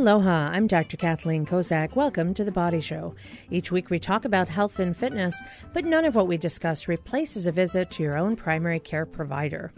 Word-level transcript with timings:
Aloha, 0.00 0.48
I'm 0.50 0.66
Dr. 0.66 0.96
Kathleen 0.96 1.44
Kozak. 1.44 1.94
Welcome 1.94 2.32
to 2.32 2.42
The 2.42 2.50
Body 2.50 2.80
Show. 2.80 3.14
Each 3.50 3.70
week 3.70 3.90
we 3.90 3.98
talk 3.98 4.24
about 4.24 4.48
health 4.48 4.78
and 4.78 4.96
fitness, 4.96 5.36
but 5.74 5.84
none 5.84 6.06
of 6.06 6.14
what 6.14 6.26
we 6.26 6.38
discuss 6.38 6.88
replaces 6.88 7.46
a 7.46 7.52
visit 7.52 7.90
to 7.90 8.02
your 8.02 8.16
own 8.16 8.34
primary 8.34 8.80
care 8.80 9.04
provider. 9.04 9.74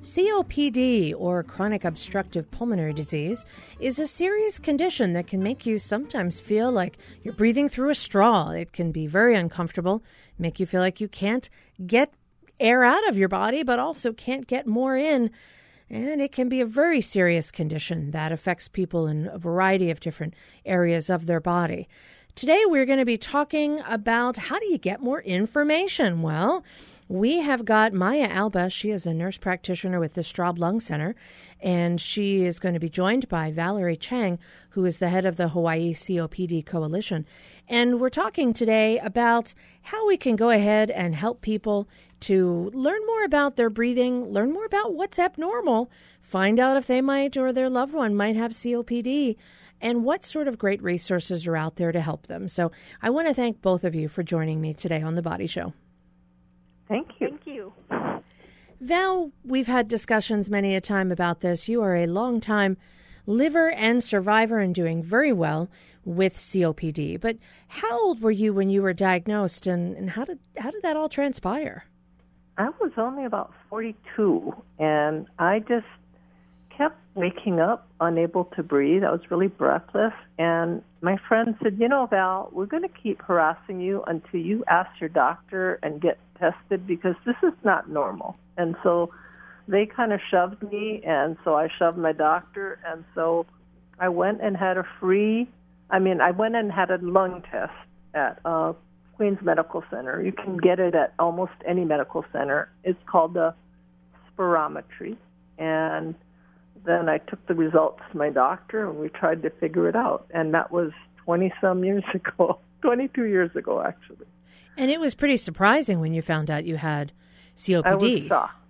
COPD, 0.00 1.12
or 1.18 1.42
chronic 1.42 1.84
obstructive 1.84 2.52
pulmonary 2.52 2.92
disease, 2.92 3.44
is 3.80 3.98
a 3.98 4.06
serious 4.06 4.60
condition 4.60 5.12
that 5.14 5.26
can 5.26 5.42
make 5.42 5.66
you 5.66 5.80
sometimes 5.80 6.38
feel 6.38 6.70
like 6.70 6.96
you're 7.24 7.34
breathing 7.34 7.68
through 7.68 7.90
a 7.90 7.96
straw. 7.96 8.50
It 8.50 8.72
can 8.72 8.92
be 8.92 9.08
very 9.08 9.34
uncomfortable, 9.34 10.04
make 10.38 10.60
you 10.60 10.66
feel 10.66 10.80
like 10.80 11.00
you 11.00 11.08
can't 11.08 11.50
get 11.84 12.14
air 12.60 12.84
out 12.84 13.08
of 13.08 13.18
your 13.18 13.28
body, 13.28 13.64
but 13.64 13.80
also 13.80 14.12
can't 14.12 14.46
get 14.46 14.68
more 14.68 14.96
in 14.96 15.32
and 15.92 16.22
it 16.22 16.32
can 16.32 16.48
be 16.48 16.60
a 16.60 16.66
very 16.66 17.02
serious 17.02 17.50
condition 17.50 18.12
that 18.12 18.32
affects 18.32 18.66
people 18.66 19.06
in 19.06 19.26
a 19.26 19.38
variety 19.38 19.90
of 19.90 20.00
different 20.00 20.32
areas 20.64 21.10
of 21.10 21.26
their 21.26 21.40
body. 21.40 21.86
Today, 22.34 22.62
we're 22.64 22.86
going 22.86 22.98
to 22.98 23.04
be 23.04 23.18
talking 23.18 23.80
about 23.86 24.38
how 24.38 24.58
do 24.58 24.66
you 24.66 24.78
get 24.78 25.02
more 25.02 25.20
information? 25.20 26.22
Well, 26.22 26.64
we 27.12 27.40
have 27.40 27.66
got 27.66 27.92
Maya 27.92 28.26
Alba. 28.30 28.70
She 28.70 28.88
is 28.90 29.06
a 29.06 29.12
nurse 29.12 29.36
practitioner 29.36 30.00
with 30.00 30.14
the 30.14 30.22
Straub 30.22 30.58
Lung 30.58 30.80
Center, 30.80 31.14
and 31.60 32.00
she 32.00 32.46
is 32.46 32.58
going 32.58 32.72
to 32.72 32.80
be 32.80 32.88
joined 32.88 33.28
by 33.28 33.50
Valerie 33.50 33.98
Chang, 33.98 34.38
who 34.70 34.86
is 34.86 34.96
the 34.96 35.10
head 35.10 35.26
of 35.26 35.36
the 35.36 35.50
Hawaii 35.50 35.92
COPD 35.92 36.64
Coalition. 36.64 37.26
And 37.68 38.00
we're 38.00 38.08
talking 38.08 38.54
today 38.54 38.98
about 38.98 39.52
how 39.82 40.06
we 40.06 40.16
can 40.16 40.36
go 40.36 40.48
ahead 40.48 40.90
and 40.90 41.14
help 41.14 41.42
people 41.42 41.86
to 42.20 42.70
learn 42.72 43.04
more 43.06 43.24
about 43.24 43.56
their 43.56 43.68
breathing, 43.68 44.32
learn 44.32 44.50
more 44.50 44.64
about 44.64 44.94
what's 44.94 45.18
abnormal, 45.18 45.90
find 46.22 46.58
out 46.58 46.78
if 46.78 46.86
they 46.86 47.02
might 47.02 47.36
or 47.36 47.52
their 47.52 47.68
loved 47.68 47.92
one 47.92 48.14
might 48.14 48.36
have 48.36 48.52
COPD 48.52 49.36
and 49.82 50.02
what 50.02 50.24
sort 50.24 50.48
of 50.48 50.56
great 50.56 50.82
resources 50.82 51.46
are 51.46 51.58
out 51.58 51.76
there 51.76 51.92
to 51.92 52.00
help 52.00 52.28
them. 52.28 52.48
So 52.48 52.72
I 53.02 53.10
want 53.10 53.28
to 53.28 53.34
thank 53.34 53.60
both 53.60 53.84
of 53.84 53.94
you 53.94 54.08
for 54.08 54.22
joining 54.22 54.62
me 54.62 54.72
today 54.72 55.02
on 55.02 55.14
The 55.14 55.20
Body 55.20 55.46
Show. 55.46 55.74
Thank 56.92 57.08
you. 57.20 57.28
Thank 57.28 57.46
you. 57.46 57.72
Val, 58.78 59.30
we've 59.42 59.66
had 59.66 59.88
discussions 59.88 60.50
many 60.50 60.76
a 60.76 60.80
time 60.80 61.10
about 61.10 61.40
this. 61.40 61.66
You 61.66 61.80
are 61.82 61.96
a 61.96 62.06
long 62.06 62.38
time 62.38 62.76
liver 63.26 63.70
and 63.70 64.04
survivor 64.04 64.58
and 64.58 64.74
doing 64.74 65.02
very 65.02 65.32
well 65.32 65.70
with 66.04 66.36
COPD. 66.36 67.18
But 67.18 67.38
how 67.68 67.98
old 67.98 68.20
were 68.20 68.30
you 68.30 68.52
when 68.52 68.68
you 68.68 68.82
were 68.82 68.92
diagnosed 68.92 69.66
and, 69.66 69.96
and 69.96 70.10
how 70.10 70.26
did 70.26 70.38
how 70.58 70.70
did 70.70 70.82
that 70.82 70.96
all 70.96 71.08
transpire? 71.08 71.86
I 72.58 72.68
was 72.78 72.92
only 72.98 73.24
about 73.24 73.54
42 73.70 74.54
and 74.78 75.26
I 75.38 75.60
just 75.60 75.86
kept 76.76 76.98
waking 77.14 77.58
up 77.58 77.88
unable 78.00 78.44
to 78.56 78.62
breathe. 78.62 79.02
I 79.02 79.12
was 79.12 79.30
really 79.30 79.46
breathless 79.46 80.12
and 80.38 80.82
my 81.00 81.16
friend 81.26 81.56
said, 81.62 81.78
"You 81.78 81.88
know, 81.88 82.04
Val, 82.06 82.50
we're 82.52 82.66
going 82.66 82.82
to 82.82 83.02
keep 83.02 83.22
harassing 83.22 83.80
you 83.80 84.02
until 84.06 84.40
you 84.40 84.62
ask 84.68 85.00
your 85.00 85.08
doctor 85.08 85.78
and 85.82 86.00
get 86.00 86.18
tested 86.42 86.86
because 86.86 87.14
this 87.24 87.36
is 87.42 87.54
not 87.62 87.88
normal." 87.88 88.36
And 88.56 88.74
so 88.82 89.10
they 89.68 89.86
kind 89.86 90.12
of 90.12 90.20
shoved 90.30 90.62
me, 90.62 91.02
and 91.06 91.36
so 91.44 91.54
I 91.54 91.68
shoved 91.78 91.98
my 91.98 92.12
doctor, 92.12 92.78
and 92.86 93.04
so 93.14 93.46
I 93.98 94.08
went 94.08 94.40
and 94.42 94.56
had 94.56 94.76
a 94.76 94.86
free. 95.00 95.48
I 95.90 95.98
mean, 95.98 96.20
I 96.20 96.30
went 96.32 96.56
and 96.56 96.72
had 96.72 96.90
a 96.90 96.98
lung 96.98 97.42
test 97.50 97.72
at 98.14 98.40
uh, 98.44 98.72
Queens 99.14 99.38
Medical 99.42 99.84
Center. 99.90 100.22
You 100.22 100.32
can 100.32 100.56
get 100.56 100.80
it 100.80 100.94
at 100.94 101.14
almost 101.18 101.52
any 101.66 101.84
medical 101.84 102.24
center. 102.32 102.68
It's 102.82 102.98
called 103.06 103.34
the 103.34 103.54
spirometry, 104.36 105.16
and 105.58 106.14
then 106.84 107.08
I 107.08 107.18
took 107.18 107.46
the 107.46 107.54
results 107.54 108.00
to 108.10 108.18
my 108.18 108.30
doctor, 108.30 108.88
and 108.88 108.98
we 108.98 109.08
tried 109.08 109.42
to 109.42 109.50
figure 109.50 109.88
it 109.88 109.94
out. 109.94 110.26
And 110.34 110.54
that 110.54 110.72
was 110.72 110.90
twenty 111.24 111.52
some 111.60 111.84
years 111.84 112.04
ago, 112.14 112.58
twenty 112.80 113.08
two 113.08 113.26
years 113.26 113.54
ago, 113.54 113.82
actually. 113.82 114.26
And 114.76 114.90
it 114.90 115.00
was 115.00 115.14
pretty 115.14 115.36
surprising 115.36 116.00
when 116.00 116.14
you 116.14 116.22
found 116.22 116.50
out 116.50 116.64
you 116.64 116.76
had 116.76 117.12
COPD. 117.56 117.84
I 117.84 117.94
was 117.94 118.26
shocked. 118.28 118.61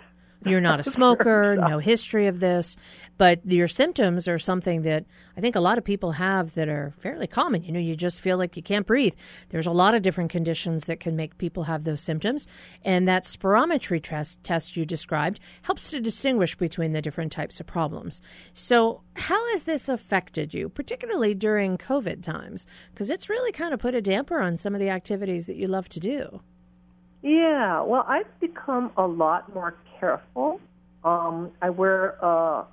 You're 0.44 0.60
not 0.60 0.80
a 0.80 0.84
smoker, 0.84 1.56
no 1.68 1.78
history 1.78 2.26
of 2.26 2.40
this, 2.40 2.76
but 3.18 3.40
your 3.44 3.68
symptoms 3.68 4.26
are 4.28 4.38
something 4.38 4.82
that 4.82 5.04
I 5.36 5.40
think 5.40 5.56
a 5.56 5.60
lot 5.60 5.78
of 5.78 5.84
people 5.84 6.12
have 6.12 6.54
that 6.54 6.68
are 6.68 6.92
fairly 6.98 7.26
common. 7.26 7.62
You 7.62 7.72
know, 7.72 7.80
you 7.80 7.96
just 7.96 8.20
feel 8.20 8.36
like 8.36 8.56
you 8.56 8.62
can't 8.62 8.86
breathe. 8.86 9.14
There's 9.50 9.66
a 9.66 9.72
lot 9.72 9.94
of 9.94 10.02
different 10.02 10.30
conditions 10.30 10.84
that 10.86 11.00
can 11.00 11.16
make 11.16 11.38
people 11.38 11.64
have 11.64 11.84
those 11.84 12.00
symptoms, 12.00 12.46
and 12.84 13.06
that 13.08 13.24
spirometry 13.24 14.02
test, 14.02 14.42
test 14.44 14.76
you 14.76 14.84
described 14.84 15.40
helps 15.62 15.90
to 15.90 16.00
distinguish 16.00 16.56
between 16.56 16.92
the 16.92 17.02
different 17.02 17.32
types 17.32 17.60
of 17.60 17.66
problems. 17.66 18.20
So, 18.52 19.02
how 19.14 19.50
has 19.52 19.64
this 19.64 19.88
affected 19.88 20.52
you, 20.54 20.68
particularly 20.68 21.34
during 21.34 21.78
COVID 21.78 22.22
times? 22.22 22.66
Because 22.92 23.10
it's 23.10 23.28
really 23.28 23.52
kind 23.52 23.72
of 23.72 23.80
put 23.80 23.94
a 23.94 24.02
damper 24.02 24.40
on 24.40 24.56
some 24.56 24.74
of 24.74 24.80
the 24.80 24.90
activities 24.90 25.46
that 25.46 25.56
you 25.56 25.68
love 25.68 25.88
to 25.90 26.00
do. 26.00 26.40
Yeah, 27.22 27.82
well, 27.82 28.04
I've 28.08 28.40
become 28.40 28.90
a 28.96 29.06
lot 29.06 29.54
more 29.54 29.76
careful. 30.02 30.60
Um, 31.04 31.52
I 31.62 31.70
wear 31.70 32.16
a 32.20 32.64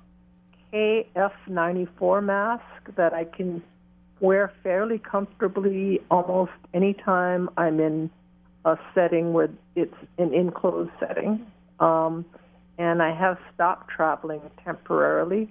KF94 0.72 2.24
mask 2.24 2.96
that 2.96 3.14
I 3.14 3.24
can 3.24 3.62
wear 4.20 4.52
fairly 4.62 4.98
comfortably 4.98 6.00
almost 6.10 6.52
anytime 6.74 7.48
I'm 7.56 7.78
in 7.78 8.10
a 8.64 8.76
setting 8.94 9.32
where 9.32 9.48
it's 9.76 9.94
an 10.18 10.34
enclosed 10.34 10.90
setting. 10.98 11.46
Um, 11.78 12.24
and 12.78 13.00
I 13.00 13.14
have 13.14 13.38
stopped 13.54 13.90
traveling 13.90 14.42
temporarily. 14.64 15.48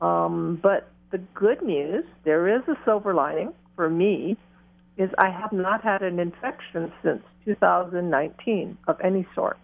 Um, 0.00 0.58
but 0.62 0.88
the 1.10 1.18
good 1.34 1.62
news, 1.62 2.04
there 2.24 2.56
is 2.56 2.62
a 2.68 2.76
silver 2.86 3.12
lining 3.12 3.52
for 3.76 3.90
me, 3.90 4.36
is 4.96 5.10
I 5.18 5.30
have 5.30 5.52
not 5.52 5.82
had 5.82 6.02
an 6.02 6.18
infection 6.18 6.90
since 7.02 7.22
2019 7.44 8.78
of 8.88 8.96
any 9.02 9.26
sort. 9.34 9.58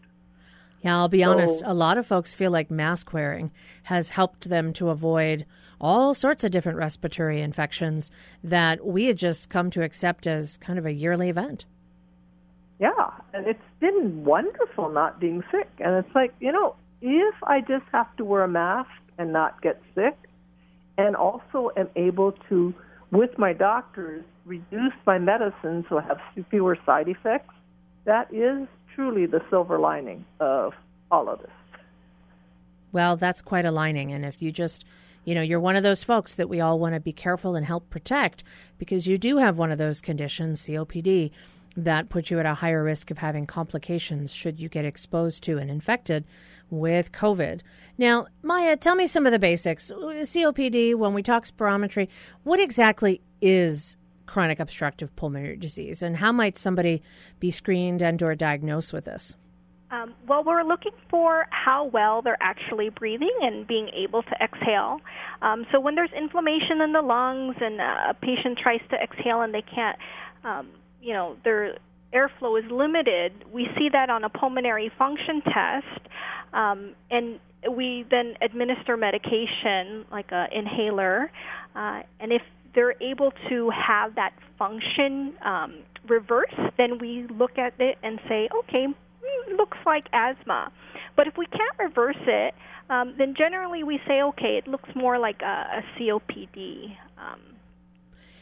Yeah, 0.83 0.97
I'll 0.97 1.09
be 1.09 1.23
so, 1.23 1.31
honest. 1.31 1.63
A 1.65 1.75
lot 1.75 1.99
of 1.99 2.07
folks 2.07 2.33
feel 2.33 2.51
like 2.51 2.71
mask 2.71 3.13
wearing 3.13 3.51
has 3.85 4.11
helped 4.11 4.49
them 4.49 4.73
to 4.75 4.91
avoid 4.91 5.45
all 5.81 6.15
sorts 6.15 6.45
of 6.45 6.51
different 6.51 6.79
respiratory 6.79 7.41
infections 7.41 8.11
that 8.43 8.85
we 8.85 9.07
had 9.07 9.17
just 9.17 9.49
come 9.49 9.71
to 9.71 9.83
accept 9.83 10.27
as 10.27 10.57
kind 10.57 10.79
of 10.79 10.87
a 10.87 10.93
yearly 10.93 11.29
event. 11.29 11.65
Yeah, 12.81 13.11
and 13.33 13.47
it's 13.47 13.61
been 13.81 14.25
wonderful 14.25 14.89
not 14.89 15.19
being 15.19 15.43
sick. 15.51 15.69
And 15.79 16.05
it's 16.05 16.15
like, 16.15 16.33
you 16.41 16.53
know, 16.53 16.77
if 17.01 17.35
I 17.43 17.61
just 17.61 17.85
have 17.93 18.15
to 18.17 18.25
wear 18.25 18.45
a 18.45 18.49
mask 18.49 18.91
and 19.19 19.33
not 19.33 19.61
get 19.63 19.81
sick, 19.95 20.17
and 20.97 21.15
also 21.15 21.71
am 21.77 21.89
able 21.97 22.33
to, 22.49 22.75
with 23.13 23.39
my 23.39 23.53
doctors, 23.53 24.25
reduce 24.45 24.93
my 25.07 25.19
medicine 25.19 25.85
so 25.89 25.99
I 25.99 26.03
have 26.03 26.19
fewer 26.51 26.77
side 26.85 27.09
effects, 27.09 27.55
that 28.05 28.33
is 28.35 28.67
truly 28.99 29.27
the 29.27 29.41
silver 29.49 29.79
lining 29.79 30.25
of 30.41 30.75
all 31.09 31.29
of 31.29 31.39
this. 31.39 31.51
Well, 32.91 33.17
that's 33.17 33.43
quite 33.43 33.65
a 33.65 33.71
lining. 33.71 34.11
And 34.13 34.25
if 34.25 34.43
you 34.43 34.51
just, 34.51 34.85
you 35.25 35.37
know, 35.37 35.41
you're 35.41 35.61
one 35.61 35.77
of 35.77 35.85
those 35.85 36.03
folks 36.03 36.35
that 36.35 36.49
we 36.49 36.61
all 36.61 36.81
want 36.81 36.95
to 36.95 37.01
be 37.01 37.13
careful 37.13 37.55
and 37.55 37.65
help 37.65 37.89
protect 37.91 38.43
because 38.77 39.07
you 39.07 39.17
do 39.17 39.37
have 39.37 39.57
one 39.57 39.71
of 39.71 39.79
those 39.79 40.01
conditions, 40.01 40.63
COPD, 40.63 41.31
that 41.77 42.09
puts 42.09 42.29
you 42.29 42.41
at 42.41 42.47
a 42.47 42.55
higher 42.55 42.83
risk 42.83 43.13
of 43.13 43.19
having 43.19 43.47
complications 43.47 44.33
should 44.33 44.59
you 44.59 44.69
get 44.69 44.85
exposed 44.85 45.45
to 45.45 45.59
and 45.59 45.71
infected 45.71 46.25
with 46.69 47.13
COVID. 47.13 47.61
Now, 47.99 48.27
Maya, 48.43 48.77
tell 48.77 48.97
me 48.97 49.07
some 49.07 49.27
of 49.27 49.33
the 49.33 49.39
basics. 49.39 49.93
COPD, 49.93 50.97
when 50.97 51.15
we 51.15 51.23
talk 51.23 51.47
spirometry, 51.47 52.09
what 52.43 52.59
exactly 52.59 53.21
is 53.41 53.97
chronic 54.29 54.61
obstructive 54.61 55.15
pulmonary 55.17 55.57
disease, 55.57 56.03
and 56.03 56.19
how 56.19 56.31
might 56.31 56.57
somebody 56.59 57.03
be 57.41 57.51
screened 57.51 58.03
and/or 58.03 58.35
diagnosed 58.35 58.93
with 58.93 59.07
this? 59.07 59.35
Um, 59.91 60.13
well, 60.29 60.45
we're 60.45 60.65
looking 60.65 60.93
for 61.09 61.47
how 61.49 61.85
well 61.85 62.21
they're 62.21 62.43
actually 62.43 62.91
breathing 62.91 63.37
and 63.41 63.67
being 63.67 63.89
able 63.95 64.23
to 64.23 64.35
exhale. 64.43 65.01
Um, 65.41 65.67
so 65.73 65.81
when 65.81 65.95
there's 65.95 66.13
inflammation 66.13 66.83
in 66.83 66.93
the 66.93 67.01
lungs 67.01 67.57
and 67.59 67.81
a 67.81 68.15
patient 68.21 68.59
tries 68.59 68.83
to 68.91 68.97
exhale 68.97 69.41
and 69.41 69.55
they 69.55 69.63
can't, 69.63 69.97
um, 70.45 70.69
you 71.01 71.15
know, 71.15 71.37
their 71.43 71.79
airflow 72.13 72.63
is 72.63 72.71
limited, 72.71 73.33
we 73.51 73.67
see 73.79 73.89
that 73.91 74.11
on 74.11 74.25
a 74.25 74.29
pulmonary 74.29 74.91
function 74.99 75.41
test, 75.41 76.01
um, 76.53 76.95
and 77.11 77.41
we 77.71 78.05
then 78.11 78.37
administer 78.43 78.97
medication 78.97 80.05
like 80.13 80.27
an 80.31 80.49
inhaler. 80.53 81.31
Uh, 81.75 82.03
and 82.21 82.33
if 82.33 82.43
they're 82.75 83.01
able 83.03 83.33
to 83.49 83.71
have 83.71 84.15
that 84.15 84.33
function 84.59 85.35
um, 85.45 85.75
reverse, 86.09 86.55
then 86.77 86.99
we 86.99 87.27
look 87.29 87.59
at 87.59 87.75
it 87.79 87.99
and 88.03 88.21
say, 88.29 88.49
okay, 88.61 88.87
mm, 88.87 89.57
looks 89.57 89.79
like 89.87 90.07
asthma. 90.13 90.73
But 91.17 91.27
if 91.27 91.37
we 91.37 91.47
can't 91.47 91.79
reverse 91.79 92.17
it, 92.27 92.55
um, 92.91 93.15
then 93.19 93.35
generally 93.37 93.85
we 93.85 94.01
say, 94.07 94.23
okay, 94.23 94.57
it 94.57 94.69
looks 94.69 94.89
more 94.95 95.19
like 95.19 95.43
a, 95.43 95.45
a 95.79 95.83
COPD. 95.99 96.97
Um, 97.19 97.41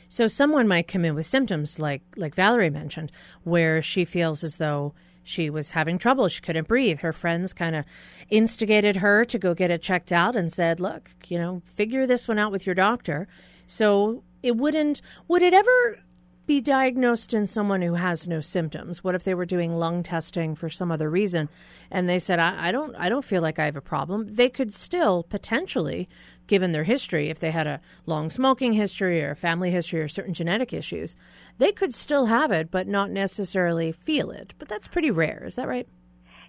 so 0.09 0.29
someone 0.29 0.69
might 0.69 0.89
come 0.89 1.05
in 1.05 1.15
with 1.15 1.27
symptoms 1.27 1.79
like 1.79 2.03
like 2.17 2.35
Valerie 2.35 2.71
mentioned, 2.71 3.11
where 3.43 3.83
she 3.83 4.05
feels 4.05 4.45
as 4.45 4.59
though 4.59 4.95
she 5.25 5.51
was 5.51 5.73
having 5.73 5.99
trouble. 5.99 6.29
She 6.29 6.41
couldn't 6.41 6.69
breathe. 6.69 7.01
Her 7.01 7.13
friends 7.13 7.53
kind 7.53 7.75
of 7.75 7.85
instigated 8.31 8.97
her 8.97 9.25
to 9.25 9.39
go 9.39 9.55
get 9.55 9.73
it 9.73 9.83
checked 9.83 10.13
out 10.13 10.37
and 10.37 10.53
said, 10.53 10.79
"Look, 10.79 11.11
you 11.27 11.39
know, 11.39 11.63
figure 11.65 12.07
this 12.07 12.29
one 12.29 12.39
out 12.39 12.53
with 12.53 12.67
your 12.67 12.75
doctor." 12.75 13.27
So 13.67 14.23
it 14.43 14.57
wouldn't, 14.57 15.03
would 15.29 15.43
it 15.43 15.55
ever 15.55 15.99
be 16.47 16.61
diagnosed 16.61 17.35
in 17.35 17.47
someone 17.47 17.83
who 17.83 17.95
has 17.95 18.29
no 18.29 18.41
symptoms? 18.41 19.03
What 19.03 19.15
if 19.15 19.25
they 19.25 19.35
were 19.35 19.45
doing 19.45 19.77
lung 19.77 20.03
testing 20.03 20.55
for 20.55 20.71
some 20.71 20.93
other 20.93 21.11
reason 21.11 21.49
and 21.91 22.09
they 22.09 22.19
said, 22.19 22.39
I, 22.39 22.69
I 22.69 22.73
don't 22.73 22.95
I 22.97 23.09
don't 23.09 23.25
feel 23.25 23.43
like 23.43 23.59
I 23.59 23.65
have 23.65 23.77
a 23.77 23.81
problem? 23.81 24.35
They 24.35 24.49
could 24.49 24.73
still 24.73 25.25
potentially, 25.25 26.09
given 26.47 26.73
their 26.73 26.85
history, 26.85 27.29
if 27.31 27.41
they 27.41 27.51
had 27.51 27.67
a 27.67 27.81
long 28.07 28.31
smoking 28.31 28.73
history 28.73 29.23
or 29.23 29.35
family 29.35 29.71
history 29.71 30.01
or 30.01 30.09
certain 30.09 30.35
genetic 30.35 30.73
issues, 30.73 31.17
they 31.59 31.73
could 31.73 31.93
still 31.93 32.27
have 32.27 32.53
it 32.53 32.71
but 32.71 32.87
not 32.87 33.11
necessarily 33.11 33.91
feel 33.91 34.31
it. 34.31 34.55
But 34.59 34.69
that's 34.69 34.89
pretty 34.89 35.11
rare, 35.11 35.43
is 35.45 35.57
that 35.57 35.69
right? 35.69 35.89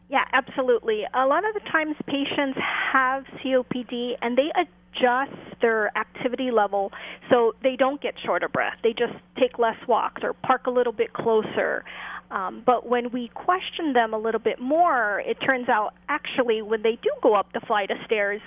Yeah, 0.10 0.26
absolutely. 0.32 1.04
A 1.14 1.26
lot 1.26 1.44
of 1.44 1.54
the 1.54 1.70
times 1.72 1.96
patients 2.06 2.58
have 2.94 3.26
COPD 3.44 4.14
and 4.22 4.38
they 4.38 4.52
adjust 4.98 5.62
their 5.62 5.96
activity 5.98 6.52
level 6.52 6.92
so 7.30 7.54
they 7.64 7.76
don't 7.76 8.02
get 8.02 8.14
short 8.24 8.44
of 8.44 8.52
breath. 8.52 8.76
They 8.84 8.94
just 8.94 9.14
take 9.40 9.58
less 9.58 9.78
walks 9.88 10.22
or 10.24 10.34
park 10.34 10.68
a 10.68 10.72
little 10.72 10.94
bit 10.94 11.14
closer. 11.14 11.84
Um, 12.30 12.62
but 12.66 12.88
when 12.88 13.12
we 13.12 13.30
question 13.34 13.94
them 13.94 14.14
a 14.14 14.18
little 14.18 14.40
bit 14.40 14.60
more, 14.60 15.22
it 15.26 15.38
turns 15.46 15.70
out 15.70 15.94
actually 16.10 16.62
when 16.62 16.82
they 16.82 16.98
do 17.02 17.10
go 17.24 17.36
up 17.36 17.54
the 17.54 17.62
flight 17.62 17.90
of 17.90 17.98
stairs 18.06 18.42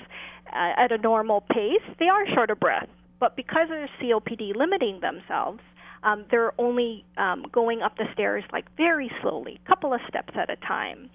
uh, 0.53 0.73
at 0.77 0.93
a 0.93 0.99
normal 0.99 1.43
pace, 1.53 1.83
they 1.99 2.09
are 2.09 2.27
short 2.35 2.51
of 2.51 2.61
breath. 2.61 2.89
But 3.19 3.37
because 3.37 3.69
of 3.71 3.89
COPD 4.01 4.55
limiting 4.55 5.01
themselves, 5.01 5.61
um, 6.03 6.25
they're 6.31 6.59
only 6.59 7.05
um, 7.19 7.45
going 7.53 7.83
up 7.83 7.97
the 7.97 8.07
stairs 8.15 8.45
like 8.53 8.65
very 8.77 9.11
slowly, 9.23 9.61
a 9.65 9.69
couple 9.69 9.93
of 9.93 10.01
steps 10.09 10.33
at 10.35 10.49
a 10.51 10.57
time. 10.57 11.11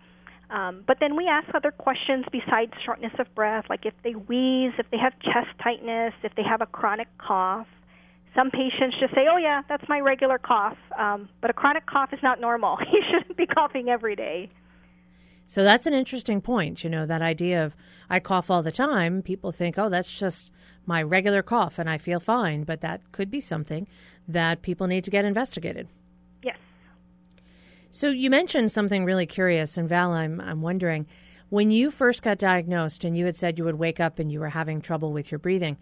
Um, 0.49 0.83
but 0.85 0.97
then 0.99 1.15
we 1.15 1.27
ask 1.27 1.47
other 1.55 1.71
questions 1.71 2.25
besides 2.31 2.71
shortness 2.85 3.13
of 3.19 3.33
breath, 3.33 3.65
like 3.69 3.85
if 3.85 3.93
they 4.03 4.11
wheeze, 4.11 4.73
if 4.77 4.89
they 4.91 4.97
have 4.97 5.13
chest 5.19 5.49
tightness, 5.61 6.13
if 6.23 6.35
they 6.35 6.43
have 6.43 6.61
a 6.61 6.67
chronic 6.67 7.07
cough. 7.17 7.67
Some 8.35 8.51
patients 8.51 8.97
just 8.99 9.15
say, 9.15 9.27
"Oh 9.31 9.37
yeah, 9.37 9.61
that's 9.69 9.87
my 9.87 9.99
regular 9.99 10.37
cough," 10.37 10.77
um, 10.99 11.29
but 11.41 11.49
a 11.49 11.53
chronic 11.53 11.85
cough 11.85 12.11
is 12.11 12.19
not 12.21 12.41
normal. 12.41 12.77
you 12.91 13.01
shouldn't 13.09 13.37
be 13.37 13.47
coughing 13.47 13.89
every 13.89 14.15
day. 14.15 14.49
So 15.47 15.63
that's 15.63 15.85
an 15.85 15.93
interesting 15.93 16.41
point. 16.41 16.83
You 16.83 16.89
know, 16.89 17.05
that 17.05 17.21
idea 17.21 17.63
of 17.63 17.75
I 18.09 18.19
cough 18.19 18.49
all 18.51 18.61
the 18.61 18.71
time. 18.71 19.21
People 19.21 19.51
think, 19.51 19.77
"Oh, 19.79 19.89
that's 19.89 20.11
just 20.11 20.51
my 20.85 21.01
regular 21.01 21.41
cough, 21.41 21.79
and 21.79 21.89
I 21.89 21.97
feel 21.97 22.19
fine," 22.19 22.63
but 22.63 22.81
that 22.81 23.11
could 23.11 23.31
be 23.31 23.39
something 23.39 23.87
that 24.27 24.61
people 24.61 24.87
need 24.87 25.05
to 25.05 25.11
get 25.11 25.23
investigated. 25.23 25.87
So 27.95 28.09
you 28.09 28.29
mentioned 28.29 28.73
something 28.73 29.05
really 29.05 29.25
curious, 29.25 29.77
and 29.77 29.87
Val, 29.87 30.11
I'm 30.11 30.41
I'm 30.41 30.61
wondering, 30.61 31.07
when 31.47 31.71
you 31.71 31.89
first 31.89 32.23
got 32.23 32.37
diagnosed 32.37 33.05
and 33.05 33.15
you 33.15 33.25
had 33.25 33.37
said 33.37 33.57
you 33.57 33.63
would 33.63 33.79
wake 33.79 34.01
up 34.01 34.19
and 34.19 34.29
you 34.29 34.41
were 34.41 34.49
having 34.49 34.81
trouble 34.81 35.13
with 35.13 35.31
your 35.31 35.39
breathing, 35.39 35.77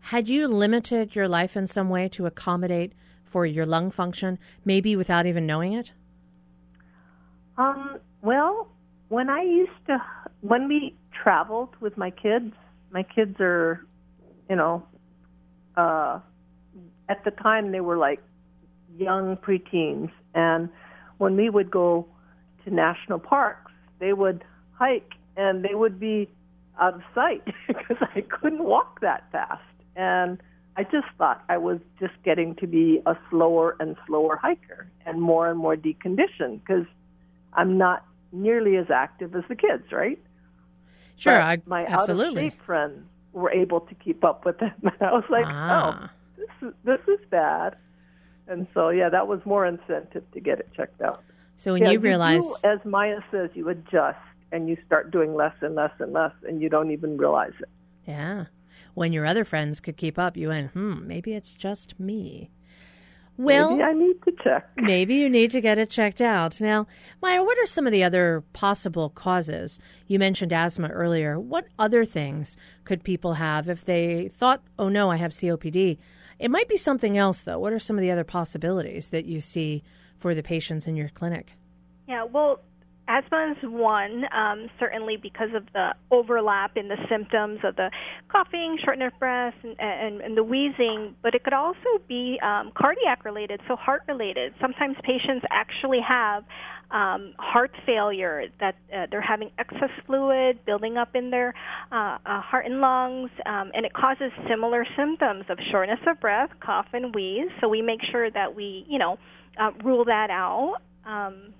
had 0.00 0.28
you 0.28 0.48
limited 0.48 1.14
your 1.14 1.28
life 1.28 1.56
in 1.56 1.68
some 1.68 1.88
way 1.88 2.08
to 2.08 2.26
accommodate 2.26 2.94
for 3.22 3.46
your 3.46 3.64
lung 3.64 3.92
function, 3.92 4.40
maybe 4.64 4.96
without 4.96 5.24
even 5.24 5.46
knowing 5.46 5.72
it? 5.72 5.92
Um, 7.56 7.98
well, 8.22 8.66
when 9.08 9.30
I 9.30 9.42
used 9.42 9.86
to, 9.86 10.02
when 10.40 10.66
we 10.66 10.96
traveled 11.12 11.76
with 11.80 11.96
my 11.96 12.10
kids, 12.10 12.52
my 12.90 13.04
kids 13.04 13.36
are, 13.38 13.86
you 14.50 14.56
know, 14.56 14.82
uh, 15.76 16.18
at 17.08 17.22
the 17.22 17.30
time 17.30 17.70
they 17.70 17.80
were 17.80 17.98
like 17.98 18.20
young 18.98 19.36
preteens, 19.36 20.10
and 20.34 20.68
when 21.22 21.36
we 21.36 21.48
would 21.48 21.70
go 21.70 22.04
to 22.64 22.74
national 22.74 23.20
parks, 23.20 23.70
they 24.00 24.12
would 24.12 24.42
hike 24.72 25.12
and 25.36 25.64
they 25.64 25.72
would 25.72 26.00
be 26.00 26.28
out 26.80 26.94
of 26.94 27.02
sight 27.14 27.44
because 27.68 27.96
I 28.00 28.22
couldn't 28.22 28.64
walk 28.64 29.00
that 29.02 29.30
fast. 29.30 29.62
And 29.94 30.42
I 30.76 30.82
just 30.82 31.06
thought 31.18 31.44
I 31.48 31.58
was 31.58 31.78
just 32.00 32.14
getting 32.24 32.56
to 32.56 32.66
be 32.66 33.00
a 33.06 33.16
slower 33.30 33.76
and 33.78 33.94
slower 34.04 34.34
hiker 34.34 34.88
and 35.06 35.22
more 35.22 35.48
and 35.48 35.60
more 35.60 35.76
deconditioned 35.76 36.60
because 36.66 36.86
I'm 37.52 37.78
not 37.78 38.04
nearly 38.32 38.76
as 38.76 38.90
active 38.90 39.36
as 39.36 39.44
the 39.48 39.54
kids, 39.54 39.92
right? 39.92 40.18
Sure, 41.14 41.40
I, 41.40 41.62
my 41.66 41.84
absolutely. 41.86 42.24
out 42.24 42.46
of 42.46 42.52
state 42.52 42.62
friends 42.66 43.06
were 43.32 43.52
able 43.52 43.82
to 43.82 43.94
keep 43.94 44.24
up 44.24 44.44
with 44.44 44.58
them. 44.58 44.72
And 44.82 45.00
I 45.00 45.12
was 45.12 45.24
like, 45.30 45.46
ah. 45.46 46.10
oh, 46.10 46.36
this 46.36 46.68
is 46.68 46.74
this 46.82 47.00
is 47.06 47.24
bad. 47.30 47.76
And 48.48 48.66
so, 48.74 48.90
yeah, 48.90 49.08
that 49.08 49.28
was 49.28 49.40
more 49.44 49.66
incentive 49.66 50.24
to 50.32 50.40
get 50.40 50.58
it 50.58 50.68
checked 50.76 51.00
out. 51.00 51.22
So 51.56 51.74
when 51.74 51.82
yeah, 51.82 51.90
you 51.92 52.00
realize, 52.00 52.42
you, 52.42 52.56
as 52.64 52.78
Maya 52.84 53.20
says, 53.30 53.50
you 53.54 53.68
adjust 53.68 54.18
and 54.50 54.68
you 54.68 54.76
start 54.86 55.10
doing 55.10 55.34
less 55.34 55.54
and 55.60 55.74
less 55.74 55.92
and 55.98 56.12
less, 56.12 56.32
and 56.46 56.60
you 56.60 56.68
don't 56.68 56.90
even 56.90 57.16
realize 57.16 57.52
it. 57.60 57.68
Yeah. 58.06 58.46
When 58.94 59.12
your 59.12 59.24
other 59.24 59.44
friends 59.44 59.80
could 59.80 59.96
keep 59.96 60.18
up, 60.18 60.36
you 60.36 60.48
went, 60.48 60.72
hmm, 60.72 61.06
maybe 61.06 61.34
it's 61.34 61.54
just 61.54 61.98
me. 61.98 62.50
Well, 63.38 63.70
maybe 63.70 63.82
I 63.82 63.92
need 63.94 64.22
to 64.24 64.32
check. 64.44 64.68
maybe 64.76 65.14
you 65.14 65.30
need 65.30 65.50
to 65.52 65.60
get 65.60 65.78
it 65.78 65.88
checked 65.88 66.20
out. 66.20 66.60
Now, 66.60 66.86
Maya, 67.22 67.42
what 67.42 67.58
are 67.58 67.66
some 67.66 67.86
of 67.86 67.92
the 67.92 68.04
other 68.04 68.44
possible 68.52 69.08
causes? 69.08 69.78
You 70.06 70.18
mentioned 70.18 70.52
asthma 70.52 70.88
earlier. 70.88 71.40
What 71.40 71.66
other 71.78 72.04
things 72.04 72.56
could 72.84 73.02
people 73.02 73.34
have 73.34 73.68
if 73.68 73.84
they 73.84 74.28
thought, 74.28 74.62
oh 74.78 74.88
no, 74.88 75.10
I 75.10 75.16
have 75.16 75.32
COPD? 75.32 75.98
It 76.42 76.50
might 76.50 76.68
be 76.68 76.76
something 76.76 77.16
else, 77.16 77.42
though. 77.42 77.60
What 77.60 77.72
are 77.72 77.78
some 77.78 77.96
of 77.96 78.02
the 78.02 78.10
other 78.10 78.24
possibilities 78.24 79.10
that 79.10 79.26
you 79.26 79.40
see 79.40 79.84
for 80.18 80.34
the 80.34 80.42
patients 80.42 80.88
in 80.88 80.96
your 80.96 81.08
clinic? 81.08 81.52
Yeah, 82.08 82.24
well, 82.24 82.58
asthma 83.18 83.54
is 83.56 83.70
one, 83.70 84.24
um, 84.32 84.68
certainly 84.80 85.16
because 85.16 85.50
of 85.54 85.64
the 85.72 85.94
overlap 86.10 86.76
in 86.76 86.88
the 86.88 86.96
symptoms 87.10 87.60
of 87.64 87.76
the 87.76 87.90
coughing, 88.30 88.78
shortness 88.84 89.12
of 89.12 89.18
breath, 89.20 89.54
and, 89.62 89.76
and, 89.78 90.20
and 90.20 90.36
the 90.36 90.44
wheezing, 90.44 91.14
but 91.22 91.34
it 91.34 91.44
could 91.44 91.52
also 91.52 91.90
be 92.08 92.38
um, 92.42 92.72
cardiac 92.74 93.24
related, 93.24 93.60
so 93.68 93.76
heart 93.76 94.02
related. 94.08 94.54
Sometimes 94.60 94.96
patients 95.04 95.44
actually 95.50 96.00
have 96.06 96.44
um, 96.90 97.34
heart 97.38 97.72
failure, 97.86 98.44
that 98.60 98.74
uh, 98.94 99.06
they're 99.10 99.22
having 99.22 99.50
excess 99.58 99.90
fluid 100.06 100.58
building 100.66 100.96
up 100.96 101.14
in 101.14 101.30
their 101.30 101.54
uh, 101.90 102.18
uh, 102.26 102.40
heart 102.40 102.66
and 102.66 102.80
lungs, 102.80 103.30
um, 103.46 103.70
and 103.74 103.86
it 103.86 103.92
causes 103.94 104.30
similar 104.48 104.86
symptoms 104.96 105.44
of 105.48 105.58
shortness 105.70 106.00
of 106.06 106.20
breath, 106.20 106.50
cough, 106.60 106.86
and 106.92 107.14
wheeze. 107.14 107.48
So 107.60 107.68
we 107.68 107.80
make 107.82 108.00
sure 108.10 108.30
that 108.30 108.54
we, 108.54 108.84
you 108.88 108.98
know, 108.98 109.18
uh, 109.58 109.70
rule 109.82 110.04
that 110.04 110.30
out. 110.30 110.76
Um, 111.06 111.54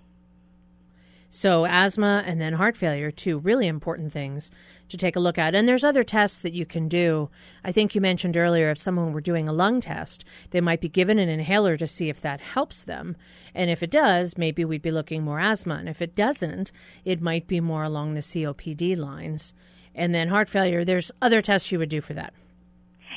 so, 1.34 1.64
asthma 1.64 2.22
and 2.26 2.42
then 2.42 2.52
heart 2.52 2.76
failure, 2.76 3.10
two 3.10 3.38
really 3.38 3.66
important 3.66 4.12
things 4.12 4.50
to 4.90 4.98
take 4.98 5.16
a 5.16 5.20
look 5.20 5.38
at. 5.38 5.54
And 5.54 5.66
there's 5.66 5.82
other 5.82 6.04
tests 6.04 6.40
that 6.40 6.52
you 6.52 6.66
can 6.66 6.88
do. 6.88 7.30
I 7.64 7.72
think 7.72 7.94
you 7.94 8.02
mentioned 8.02 8.36
earlier 8.36 8.70
if 8.70 8.76
someone 8.76 9.14
were 9.14 9.22
doing 9.22 9.48
a 9.48 9.52
lung 9.54 9.80
test, 9.80 10.26
they 10.50 10.60
might 10.60 10.82
be 10.82 10.90
given 10.90 11.18
an 11.18 11.30
inhaler 11.30 11.78
to 11.78 11.86
see 11.86 12.10
if 12.10 12.20
that 12.20 12.42
helps 12.42 12.82
them. 12.82 13.16
And 13.54 13.70
if 13.70 13.82
it 13.82 13.90
does, 13.90 14.36
maybe 14.36 14.62
we'd 14.66 14.82
be 14.82 14.90
looking 14.90 15.24
more 15.24 15.40
asthma. 15.40 15.76
And 15.76 15.88
if 15.88 16.02
it 16.02 16.14
doesn't, 16.14 16.70
it 17.02 17.22
might 17.22 17.46
be 17.46 17.60
more 17.60 17.82
along 17.82 18.12
the 18.12 18.20
COPD 18.20 18.98
lines. 18.98 19.54
And 19.94 20.14
then 20.14 20.28
heart 20.28 20.50
failure, 20.50 20.84
there's 20.84 21.10
other 21.22 21.40
tests 21.40 21.72
you 21.72 21.78
would 21.78 21.88
do 21.88 22.02
for 22.02 22.12
that. 22.12 22.34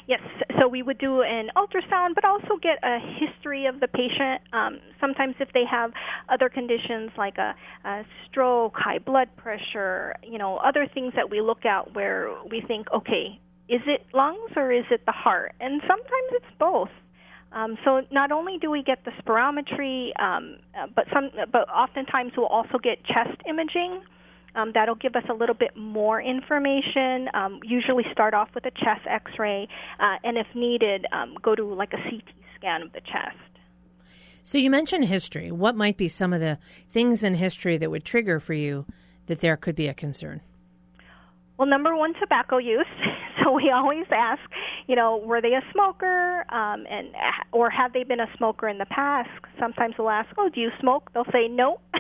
Yes, 0.08 0.22
so 0.60 0.68
we 0.68 0.82
would 0.82 0.98
do 0.98 1.22
an 1.22 1.50
ultrasound, 1.56 2.16
but 2.16 2.26
also 2.26 2.58
get 2.62 2.78
a 2.84 3.00
history 3.20 3.66
of 3.66 3.80
the 3.80 3.88
patient. 3.88 4.42
Um, 4.54 4.80
sometimes, 5.00 5.36
if 5.40 5.50
they 5.54 5.64
have 5.70 5.92
other 6.30 6.50
conditions 6.50 7.12
like 7.18 7.38
a, 7.38 7.56
a 7.88 8.04
stroke, 8.30 8.74
high 8.76 9.00
blood 9.00 9.30
pressure, 9.38 10.16
you 10.24 10.38
know, 10.38 10.58
other 10.58 10.88
things 10.94 11.14
that 11.16 11.30
we 11.30 11.42
look 11.42 11.66
at 11.66 11.94
where 11.94 12.30
we 12.50 12.62
think, 12.68 12.88
okay, 12.94 13.40
is 13.68 13.82
it 13.88 14.06
lungs 14.14 14.52
or 14.56 14.72
is 14.72 14.86
it 14.92 15.06
the 15.06 15.12
heart? 15.12 15.54
And 15.60 15.82
sometimes 15.82 16.30
it's 16.32 16.60
both. 16.60 16.90
Um, 17.52 17.78
so 17.86 18.02
not 18.12 18.32
only 18.32 18.58
do 18.60 18.70
we 18.70 18.84
get 18.84 19.00
the 19.06 19.12
spirometry, 19.24 20.12
um, 20.22 20.58
uh, 20.78 20.88
but 20.94 21.06
some, 21.14 21.32
but 21.52 21.70
oftentimes 21.70 22.34
we'll 22.36 22.48
also 22.48 22.78
get 22.78 23.04
chest 23.06 23.42
imaging 23.48 24.02
um, 24.56 24.72
that'll 24.74 24.96
give 24.96 25.16
us 25.16 25.24
a 25.30 25.34
little 25.34 25.56
bit 25.56 25.76
more 25.76 26.22
information. 26.22 27.30
Um, 27.34 27.60
usually 27.64 28.04
start 28.12 28.34
off 28.34 28.50
with 28.56 28.66
a 28.66 28.72
chest 28.72 29.02
X-ray, 29.10 29.68
uh, 30.00 30.16
and 30.24 30.38
if 30.38 30.48
needed, 30.56 31.06
um, 31.12 31.36
go 31.42 31.56
to 31.56 31.64
like 31.64 31.94
a 31.94 31.98
CT 32.10 32.24
scan 32.56 32.82
of 32.82 32.94
the 32.94 33.02
chest. 33.02 33.38
So 34.44 34.58
you 34.58 34.70
mentioned 34.70 35.06
history. 35.06 35.52
What 35.52 35.76
might 35.76 35.98
be 35.98 36.08
some 36.08 36.32
of 36.32 36.40
the 36.40 36.60
things 36.92 37.24
in 37.24 37.36
history 37.36 37.78
that 37.78 37.90
would 37.90 38.06
trigger 38.06 38.40
for 38.40 38.54
you 38.54 38.86
that 39.26 39.42
there 39.42 39.58
could 39.58 39.76
be 39.76 39.88
a 39.88 39.94
concern? 39.94 40.42
Well, 41.58 41.68
number 41.68 41.96
one, 41.96 42.14
tobacco 42.20 42.58
use. 42.58 42.86
So 43.44 43.52
we 43.52 43.70
always 43.70 44.06
ask, 44.12 44.42
you 44.88 44.96
know, 44.96 45.18
were 45.18 45.40
they 45.40 45.54
a 45.54 45.62
smoker, 45.72 46.46
um, 46.50 46.86
and 46.90 47.10
or 47.52 47.70
have 47.70 47.94
they 47.94 48.04
been 48.04 48.20
a 48.20 48.30
smoker 48.38 48.68
in 48.68 48.80
the 48.80 48.88
past? 48.88 49.30
Sometimes 49.60 49.94
we'll 50.00 50.10
ask, 50.10 50.30
oh, 50.40 50.50
do 50.50 50.60
you 50.60 50.72
smoke? 50.80 51.12
They'll 51.14 51.32
say 51.32 51.48
no. 51.48 51.80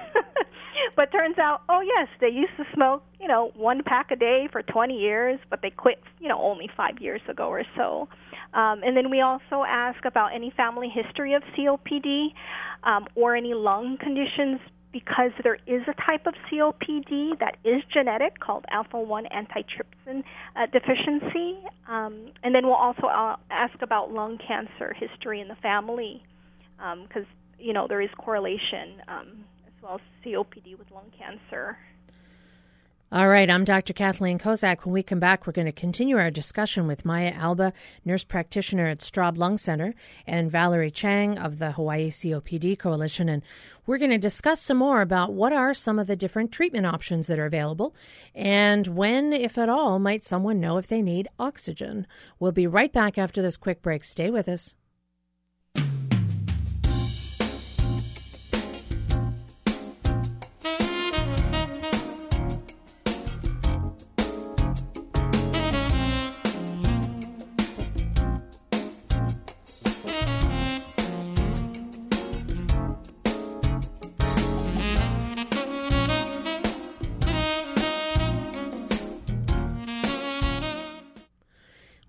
but 0.96 1.12
turns 1.12 1.38
out, 1.38 1.62
oh 1.70 1.82
yes, 1.82 2.08
they 2.22 2.30
used 2.30 2.56
to 2.58 2.64
smoke, 2.74 3.04
you 3.20 3.28
know, 3.28 3.52
one 3.56 3.82
pack 3.84 4.12
a 4.12 4.16
day 4.16 4.48
for 4.52 4.62
20 4.62 4.98
years, 4.98 5.40
but 5.50 5.62
they 5.62 5.70
quit, 5.70 6.00
you 6.20 6.28
know, 6.28 6.42
only 6.42 6.70
five 6.76 7.00
years 7.00 7.22
ago 7.30 7.48
or 7.48 7.64
so. 7.76 8.08
Um, 8.54 8.82
and 8.84 8.96
then 8.96 9.10
we 9.10 9.22
also 9.22 9.64
ask 9.68 10.04
about 10.06 10.34
any 10.34 10.52
family 10.56 10.90
history 10.90 11.34
of 11.34 11.44
COPD 11.58 12.28
um, 12.84 13.06
or 13.16 13.36
any 13.36 13.54
lung 13.54 13.98
conditions 14.00 14.60
because 14.94 15.32
there 15.44 15.58
is 15.68 15.82
a 15.90 15.94
type 16.06 16.26
of 16.26 16.34
COPD 16.50 17.38
that 17.40 17.58
is 17.66 17.84
genetic 17.94 18.40
called 18.40 18.64
alpha 18.72 18.98
1 18.98 19.26
antitrypsin 19.26 20.24
uh, 20.56 20.68
deficiency. 20.68 21.58
Um, 21.90 22.32
and 22.44 22.56
then 22.56 22.66
we'll 22.66 22.76
also 22.76 23.08
uh, 23.08 23.36
ask 23.50 23.74
about 23.82 24.12
lung 24.12 24.38
cancer 24.48 24.94
history 24.94 25.42
in 25.42 25.50
the 25.50 25.56
family 25.56 26.24
because, 26.78 27.24
um, 27.24 27.60
you 27.60 27.74
know, 27.74 27.88
there 27.90 28.00
is 28.00 28.10
correlation 28.18 29.02
um, 29.10 29.44
well 29.86 29.96
as 29.96 30.26
COPD 30.26 30.78
with 30.80 30.90
lung 30.90 31.12
cancer. 31.16 31.78
All 33.12 33.28
right, 33.28 33.50
I'm 33.50 33.64
Dr. 33.64 33.94
Kathleen 33.94 34.40
Kozak. 34.40 34.84
When 34.84 34.94
we 34.94 35.04
come 35.04 35.20
back, 35.20 35.46
we're 35.46 35.54
going 35.54 35.68
to 35.68 35.72
continue 35.72 36.18
our 36.18 36.32
discussion 36.32 36.88
with 36.88 37.06
Maya 37.06 37.32
Alba, 37.36 37.72
nurse 38.04 38.24
practitioner 38.24 38.88
at 38.88 38.98
Straub 38.98 39.38
Lung 39.38 39.60
Center, 39.60 39.94
and 40.26 40.52
Valerie 40.52 40.90
Chang 40.90 41.38
of 41.38 41.60
the 41.60 41.74
Hawaii 41.74 42.10
COPD 42.10 42.80
Coalition. 42.80 43.30
And 43.30 43.44
we're 43.86 44.00
going 44.00 44.10
to 44.10 44.18
discuss 44.18 44.60
some 44.60 44.78
more 44.78 45.02
about 45.02 45.34
what 45.34 45.54
are 45.54 45.76
some 45.76 46.00
of 46.00 46.08
the 46.08 46.16
different 46.16 46.52
treatment 46.52 46.88
options 46.88 47.28
that 47.28 47.38
are 47.38 47.46
available 47.46 47.96
and 48.34 48.88
when, 48.88 49.34
if 49.34 49.56
at 49.56 49.70
all, 49.70 50.00
might 50.00 50.24
someone 50.24 50.60
know 50.60 50.78
if 50.78 50.88
they 50.88 51.04
need 51.04 51.28
oxygen. 51.38 52.08
We'll 52.40 52.52
be 52.52 52.66
right 52.66 52.92
back 52.92 53.20
after 53.20 53.40
this 53.40 53.56
quick 53.56 53.84
break. 53.84 54.04
Stay 54.04 54.32
with 54.32 54.50
us. 54.50 54.74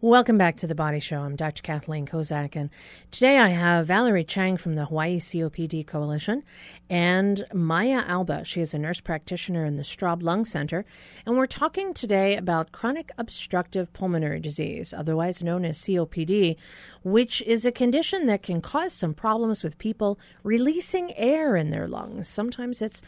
Welcome 0.07 0.39
back 0.39 0.59
to 0.59 0.69
the 0.69 0.77
Body 0.77 1.01
Show. 1.01 1.23
I'm 1.23 1.35
Dr. 1.35 1.65
Kathleen 1.65 2.07
Kozak, 2.07 2.55
and 2.55 2.71
today 3.11 3.39
I 3.39 3.49
have 3.49 3.89
Valerie 3.89 4.23
Chang 4.23 4.57
from 4.57 4.77
the 4.77 4.85
Hawaii 4.85 5.19
COPD 5.19 5.85
Coalition 5.85 6.45
and 6.89 7.45
Maya 7.53 8.05
Alba. 8.07 8.45
She 8.45 8.61
is 8.61 8.73
a 8.73 8.79
nurse 8.79 9.01
practitioner 9.01 9.65
in 9.65 9.79
the 9.79 9.83
Straub 9.83 10.23
Lung 10.23 10.45
Center, 10.45 10.85
and 11.27 11.37
we're 11.37 11.47
talking 11.47 11.93
today 11.93 12.37
about 12.37 12.71
chronic 12.71 13.11
obstructive 13.19 13.93
pulmonary 13.93 14.39
disease, 14.39 14.95
otherwise 14.95 15.43
known 15.43 15.65
as 15.65 15.81
COPD, 15.81 16.55
which 17.03 17.43
is 17.43 17.67
a 17.67 17.73
condition 17.73 18.27
that 18.27 18.45
can 18.45 18.61
cause 18.61 18.93
some 18.93 19.13
problems 19.13 19.65
with 19.65 19.77
people 19.77 20.21
releasing 20.45 21.13
air 21.17 21.57
in 21.57 21.71
their 21.71 21.89
lungs. 21.89 22.29
Sometimes 22.29 22.81
it's 22.81 23.03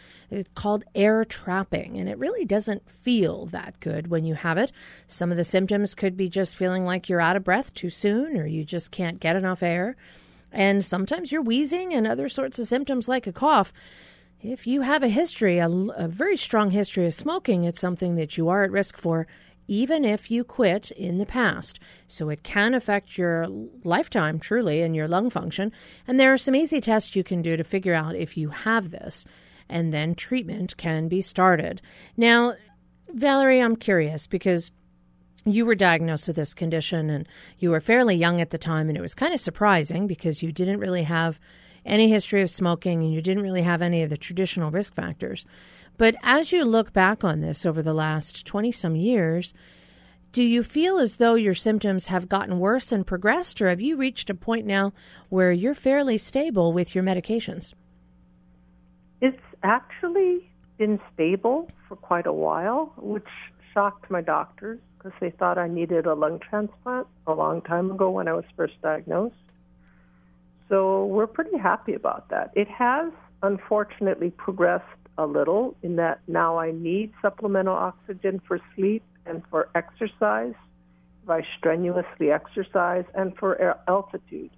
called 0.56 0.82
air 0.96 1.24
trapping, 1.24 1.96
and 1.96 2.08
it 2.08 2.18
really 2.18 2.44
doesn't 2.44 2.90
feel 2.90 3.46
that 3.46 3.78
good 3.78 4.08
when 4.08 4.24
you 4.24 4.34
have 4.34 4.58
it. 4.58 4.72
Some 5.06 5.30
of 5.30 5.36
the 5.36 5.44
symptoms 5.44 5.94
could 5.94 6.16
be 6.16 6.28
just 6.28 6.56
feeling 6.56 6.87
like 6.88 7.08
you're 7.08 7.20
out 7.20 7.36
of 7.36 7.44
breath 7.44 7.72
too 7.74 7.90
soon 7.90 8.36
or 8.36 8.46
you 8.46 8.64
just 8.64 8.90
can't 8.90 9.20
get 9.20 9.36
enough 9.36 9.62
air. 9.62 9.96
And 10.50 10.84
sometimes 10.84 11.30
you're 11.30 11.42
wheezing 11.42 11.94
and 11.94 12.06
other 12.06 12.28
sorts 12.28 12.58
of 12.58 12.66
symptoms 12.66 13.08
like 13.08 13.26
a 13.26 13.32
cough. 13.32 13.72
If 14.40 14.66
you 14.66 14.82
have 14.82 15.02
a 15.02 15.08
history, 15.08 15.58
a, 15.58 15.68
a, 15.68 16.08
very 16.08 16.36
strong 16.36 16.70
history 16.70 17.06
of 17.06 17.14
smoking, 17.14 17.64
it's 17.64 17.80
something 17.80 18.14
that 18.14 18.36
you 18.36 18.48
are 18.48 18.62
at 18.62 18.70
risk 18.70 18.96
for, 18.96 19.26
even 19.66 20.04
if 20.04 20.30
you 20.30 20.44
quit 20.44 20.90
in 20.92 21.18
the 21.18 21.26
past. 21.26 21.80
So 22.06 22.30
it 22.30 22.42
can 22.42 22.72
affect 22.72 23.18
your 23.18 23.48
lifetime, 23.84 24.38
truly, 24.38 24.80
and 24.80 24.94
your 24.96 25.08
lung 25.08 25.28
function. 25.28 25.72
And 26.06 26.18
there 26.18 26.32
are 26.32 26.38
some 26.38 26.54
easy 26.54 26.80
tests 26.80 27.16
you 27.16 27.24
can 27.24 27.42
do 27.42 27.56
to 27.56 27.64
figure 27.64 27.94
out 27.94 28.14
if 28.14 28.36
you 28.36 28.50
have 28.50 28.90
this. 28.90 29.26
And 29.68 29.92
then 29.92 30.14
treatment 30.14 30.76
can 30.76 31.08
be 31.08 31.20
started. 31.20 31.82
Now, 32.16 32.54
Valerie, 33.12 33.60
I'm 33.60 33.76
curious 33.76 34.26
because 34.26 34.70
you 35.44 35.64
were 35.64 35.74
diagnosed 35.74 36.26
with 36.26 36.36
this 36.36 36.54
condition 36.54 37.10
and 37.10 37.26
you 37.58 37.70
were 37.70 37.80
fairly 37.80 38.16
young 38.16 38.40
at 38.40 38.50
the 38.50 38.58
time, 38.58 38.88
and 38.88 38.98
it 38.98 39.02
was 39.02 39.14
kind 39.14 39.32
of 39.32 39.40
surprising 39.40 40.06
because 40.06 40.42
you 40.42 40.52
didn't 40.52 40.80
really 40.80 41.04
have 41.04 41.40
any 41.84 42.10
history 42.10 42.42
of 42.42 42.50
smoking 42.50 43.02
and 43.02 43.12
you 43.12 43.22
didn't 43.22 43.42
really 43.42 43.62
have 43.62 43.80
any 43.82 44.02
of 44.02 44.10
the 44.10 44.16
traditional 44.16 44.70
risk 44.70 44.94
factors. 44.94 45.46
But 45.96 46.16
as 46.22 46.52
you 46.52 46.64
look 46.64 46.92
back 46.92 47.24
on 47.24 47.40
this 47.40 47.64
over 47.64 47.82
the 47.82 47.94
last 47.94 48.46
20 48.46 48.70
some 48.72 48.94
years, 48.94 49.54
do 50.32 50.42
you 50.42 50.62
feel 50.62 50.98
as 50.98 51.16
though 51.16 51.34
your 51.34 51.54
symptoms 51.54 52.08
have 52.08 52.28
gotten 52.28 52.58
worse 52.58 52.92
and 52.92 53.06
progressed, 53.06 53.62
or 53.62 53.68
have 53.68 53.80
you 53.80 53.96
reached 53.96 54.28
a 54.28 54.34
point 54.34 54.66
now 54.66 54.92
where 55.30 55.50
you're 55.50 55.74
fairly 55.74 56.18
stable 56.18 56.72
with 56.72 56.94
your 56.94 57.02
medications? 57.02 57.72
It's 59.20 59.42
actually 59.62 60.50
been 60.76 61.00
stable 61.14 61.70
for 61.88 61.96
quite 61.96 62.26
a 62.26 62.32
while, 62.32 62.92
which 62.98 63.26
shocked 63.72 64.10
my 64.10 64.20
doctors 64.20 64.78
because 64.98 65.12
they 65.20 65.30
thought 65.30 65.58
I 65.58 65.68
needed 65.68 66.06
a 66.06 66.14
lung 66.14 66.40
transplant 66.40 67.06
a 67.26 67.32
long 67.32 67.62
time 67.62 67.90
ago 67.90 68.10
when 68.10 68.28
I 68.28 68.32
was 68.32 68.44
first 68.56 68.80
diagnosed. 68.82 69.36
So 70.68 71.06
we're 71.06 71.26
pretty 71.28 71.56
happy 71.56 71.94
about 71.94 72.28
that. 72.30 72.52
It 72.54 72.68
has 72.68 73.12
unfortunately 73.42 74.30
progressed 74.30 74.84
a 75.16 75.26
little 75.26 75.76
in 75.82 75.96
that 75.96 76.20
now 76.28 76.58
I 76.58 76.72
need 76.72 77.12
supplemental 77.22 77.74
oxygen 77.74 78.40
for 78.46 78.60
sleep 78.74 79.02
and 79.26 79.42
for 79.50 79.68
exercise, 79.74 80.54
if 81.22 81.30
I 81.30 81.42
strenuously 81.58 82.30
exercise, 82.30 83.04
and 83.14 83.36
for 83.36 83.78
altitude, 83.88 84.50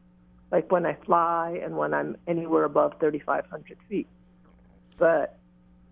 like 0.50 0.70
when 0.70 0.86
I 0.86 0.96
fly 1.06 1.60
and 1.62 1.76
when 1.76 1.94
I'm 1.94 2.16
anywhere 2.26 2.64
above 2.64 2.94
3,500 3.00 3.78
feet. 3.88 4.06
But 4.98 5.38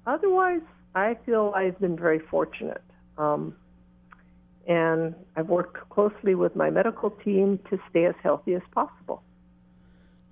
otherwise, 0.06 0.60
I 0.94 1.16
feel 1.26 1.52
I've 1.54 1.78
been 1.78 1.96
very 1.96 2.18
fortunate. 2.18 2.82
Um, 3.16 3.54
and 4.68 5.14
I've 5.34 5.48
worked 5.48 5.88
closely 5.88 6.34
with 6.34 6.54
my 6.54 6.70
medical 6.70 7.10
team 7.10 7.58
to 7.70 7.80
stay 7.90 8.04
as 8.04 8.14
healthy 8.22 8.54
as 8.54 8.62
possible. 8.72 9.22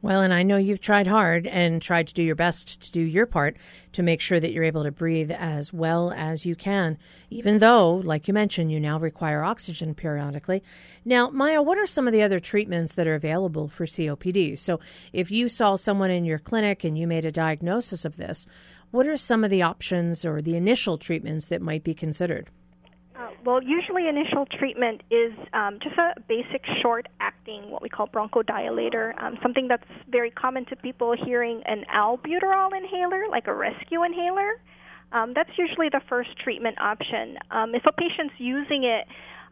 Well, 0.02 0.20
and 0.20 0.32
I 0.32 0.42
know 0.42 0.58
you've 0.58 0.82
tried 0.82 1.06
hard 1.06 1.46
and 1.46 1.80
tried 1.80 2.06
to 2.08 2.14
do 2.14 2.22
your 2.22 2.36
best 2.36 2.80
to 2.82 2.92
do 2.92 3.00
your 3.00 3.24
part 3.24 3.56
to 3.92 4.02
make 4.02 4.20
sure 4.20 4.38
that 4.38 4.52
you're 4.52 4.62
able 4.62 4.84
to 4.84 4.92
breathe 4.92 5.30
as 5.32 5.72
well 5.72 6.12
as 6.12 6.44
you 6.44 6.54
can, 6.54 6.98
even 7.30 7.58
though, 7.58 7.94
like 7.96 8.28
you 8.28 8.34
mentioned, 8.34 8.70
you 8.70 8.78
now 8.78 9.00
require 9.00 9.42
oxygen 9.42 9.94
periodically. 9.94 10.62
Now, 11.04 11.30
Maya, 11.30 11.62
what 11.62 11.78
are 11.78 11.86
some 11.86 12.06
of 12.06 12.12
the 12.12 12.22
other 12.22 12.38
treatments 12.38 12.92
that 12.92 13.06
are 13.06 13.14
available 13.14 13.68
for 13.68 13.86
COPD? 13.86 14.58
So, 14.58 14.78
if 15.14 15.30
you 15.30 15.48
saw 15.48 15.76
someone 15.76 16.10
in 16.10 16.26
your 16.26 16.38
clinic 16.38 16.84
and 16.84 16.96
you 16.96 17.06
made 17.06 17.24
a 17.24 17.32
diagnosis 17.32 18.04
of 18.04 18.16
this, 18.16 18.46
what 18.90 19.06
are 19.06 19.16
some 19.16 19.44
of 19.44 19.50
the 19.50 19.62
options 19.62 20.24
or 20.24 20.40
the 20.42 20.56
initial 20.56 20.98
treatments 20.98 21.46
that 21.46 21.62
might 21.62 21.82
be 21.82 21.94
considered? 21.94 22.50
Well, 23.44 23.62
usually 23.62 24.08
initial 24.08 24.46
treatment 24.58 25.02
is 25.10 25.32
um, 25.52 25.78
just 25.82 25.96
a 25.96 26.20
basic 26.28 26.62
short 26.82 27.06
acting, 27.20 27.70
what 27.70 27.82
we 27.82 27.88
call 27.88 28.08
bronchodilator, 28.08 29.20
um, 29.22 29.38
something 29.42 29.68
that's 29.68 29.84
very 30.10 30.30
common 30.30 30.64
to 30.66 30.76
people 30.76 31.14
hearing 31.24 31.62
an 31.66 31.84
albuterol 31.94 32.76
inhaler, 32.76 33.24
like 33.30 33.46
a 33.46 33.54
rescue 33.54 34.02
inhaler. 34.02 34.60
Um, 35.12 35.32
that's 35.34 35.50
usually 35.56 35.88
the 35.88 36.00
first 36.08 36.30
treatment 36.42 36.80
option. 36.80 37.38
Um, 37.50 37.74
if 37.74 37.82
a 37.86 37.92
patient's 37.92 38.34
using 38.38 38.84
it 38.84 39.06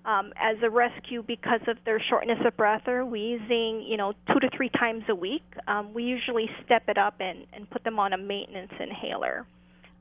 um, 0.04 0.32
as 0.36 0.56
a 0.62 0.68
rescue 0.68 1.22
because 1.22 1.60
of 1.68 1.78
their 1.84 2.00
shortness 2.10 2.38
of 2.44 2.56
breath 2.56 2.86
or 2.86 3.06
wheezing, 3.06 3.84
you 3.88 3.96
know, 3.96 4.12
two 4.32 4.40
to 4.40 4.50
three 4.56 4.70
times 4.70 5.04
a 5.08 5.14
week, 5.14 5.44
um, 5.68 5.94
we 5.94 6.02
usually 6.02 6.50
step 6.64 6.82
it 6.88 6.98
up 6.98 7.14
and, 7.20 7.46
and 7.52 7.70
put 7.70 7.84
them 7.84 7.98
on 7.98 8.12
a 8.12 8.18
maintenance 8.18 8.72
inhaler. 8.80 9.46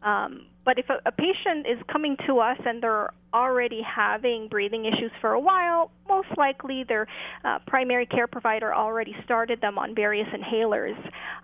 Um, 0.03 0.47
but 0.65 0.79
if 0.79 0.89
a, 0.89 0.99
a 1.05 1.11
patient 1.11 1.65
is 1.67 1.77
coming 1.91 2.15
to 2.27 2.39
us 2.39 2.57
and 2.65 2.81
they're 2.81 3.09
already 3.33 3.81
having 3.81 4.47
breathing 4.49 4.85
issues 4.85 5.11
for 5.19 5.31
a 5.31 5.39
while, 5.39 5.91
most 6.07 6.29
likely 6.37 6.83
their 6.87 7.07
uh, 7.43 7.59
primary 7.67 8.05
care 8.05 8.27
provider 8.27 8.73
already 8.73 9.15
started 9.25 9.59
them 9.61 9.77
on 9.77 9.95
various 9.95 10.27
inhalers. 10.29 10.97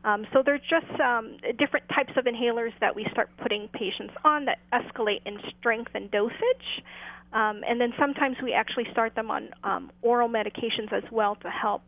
Um, 0.04 0.26
so 0.32 0.42
there's 0.46 0.62
just 0.70 1.00
um, 1.02 1.38
different 1.58 1.88
types 1.90 2.14
of 2.18 2.26
inhalers 2.26 2.72
that 2.80 2.96
we 2.96 3.06
start 3.12 3.30
putting 3.42 3.68
patients 3.70 4.14
on 4.24 4.46
that 4.46 4.60
escalate 4.74 5.22
in 5.26 5.38
strength 5.60 5.92
and 5.96 6.10
dosage. 6.12 6.84
Um, 7.32 7.62
and 7.68 7.80
then 7.80 7.94
sometimes 8.00 8.38
we 8.42 8.54
actually 8.54 8.88
start 8.92 9.16
them 9.16 9.30
on 9.30 9.50
um, 9.64 9.92
oral 10.02 10.30
medications 10.30 10.92
as 10.92 11.04
well 11.12 11.36
to 11.36 11.50
help 11.50 11.82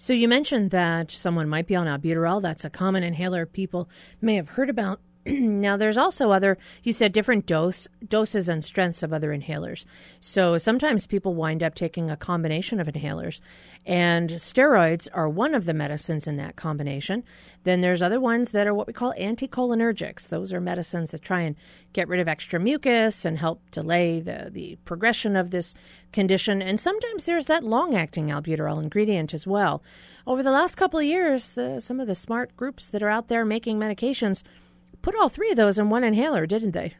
so 0.00 0.12
you 0.12 0.28
mentioned 0.28 0.70
that 0.70 1.10
someone 1.10 1.48
might 1.48 1.66
be 1.66 1.74
on 1.74 1.88
albuterol. 1.88 2.40
That's 2.40 2.64
a 2.64 2.70
common 2.70 3.02
inhaler 3.02 3.44
people 3.46 3.90
may 4.20 4.36
have 4.36 4.50
heard 4.50 4.70
about. 4.70 5.00
now, 5.38 5.76
there's 5.76 5.98
also 5.98 6.30
other, 6.30 6.56
you 6.82 6.92
said 6.92 7.12
different 7.12 7.44
dose 7.44 7.86
doses 8.06 8.48
and 8.48 8.64
strengths 8.64 9.02
of 9.02 9.12
other 9.12 9.30
inhalers. 9.30 9.84
So 10.20 10.56
sometimes 10.56 11.06
people 11.06 11.34
wind 11.34 11.62
up 11.62 11.74
taking 11.74 12.10
a 12.10 12.16
combination 12.16 12.80
of 12.80 12.86
inhalers, 12.86 13.40
and 13.84 14.30
steroids 14.30 15.08
are 15.12 15.28
one 15.28 15.54
of 15.54 15.66
the 15.66 15.74
medicines 15.74 16.26
in 16.26 16.36
that 16.36 16.56
combination. 16.56 17.24
Then 17.64 17.80
there's 17.82 18.00
other 18.00 18.20
ones 18.20 18.52
that 18.52 18.66
are 18.66 18.74
what 18.74 18.86
we 18.86 18.92
call 18.92 19.12
anticholinergics. 19.18 20.28
Those 20.28 20.52
are 20.52 20.60
medicines 20.60 21.10
that 21.10 21.22
try 21.22 21.42
and 21.42 21.56
get 21.92 22.08
rid 22.08 22.20
of 22.20 22.28
extra 22.28 22.58
mucus 22.58 23.24
and 23.24 23.38
help 23.38 23.60
delay 23.70 24.20
the, 24.20 24.48
the 24.50 24.78
progression 24.84 25.36
of 25.36 25.50
this 25.50 25.74
condition. 26.12 26.62
And 26.62 26.80
sometimes 26.80 27.24
there's 27.24 27.46
that 27.46 27.64
long 27.64 27.94
acting 27.94 28.28
albuterol 28.28 28.82
ingredient 28.82 29.34
as 29.34 29.46
well. 29.46 29.82
Over 30.26 30.42
the 30.42 30.50
last 30.50 30.76
couple 30.76 30.98
of 30.98 31.06
years, 31.06 31.52
the, 31.52 31.80
some 31.80 32.00
of 32.00 32.06
the 32.06 32.14
smart 32.14 32.56
groups 32.56 32.88
that 32.90 33.02
are 33.02 33.08
out 33.08 33.28
there 33.28 33.44
making 33.44 33.78
medications 33.78 34.42
put 35.02 35.14
all 35.14 35.28
three 35.28 35.50
of 35.50 35.56
those 35.56 35.78
in 35.78 35.90
one 35.90 36.04
inhaler, 36.04 36.46
didn't 36.46 36.72
they? 36.72 36.94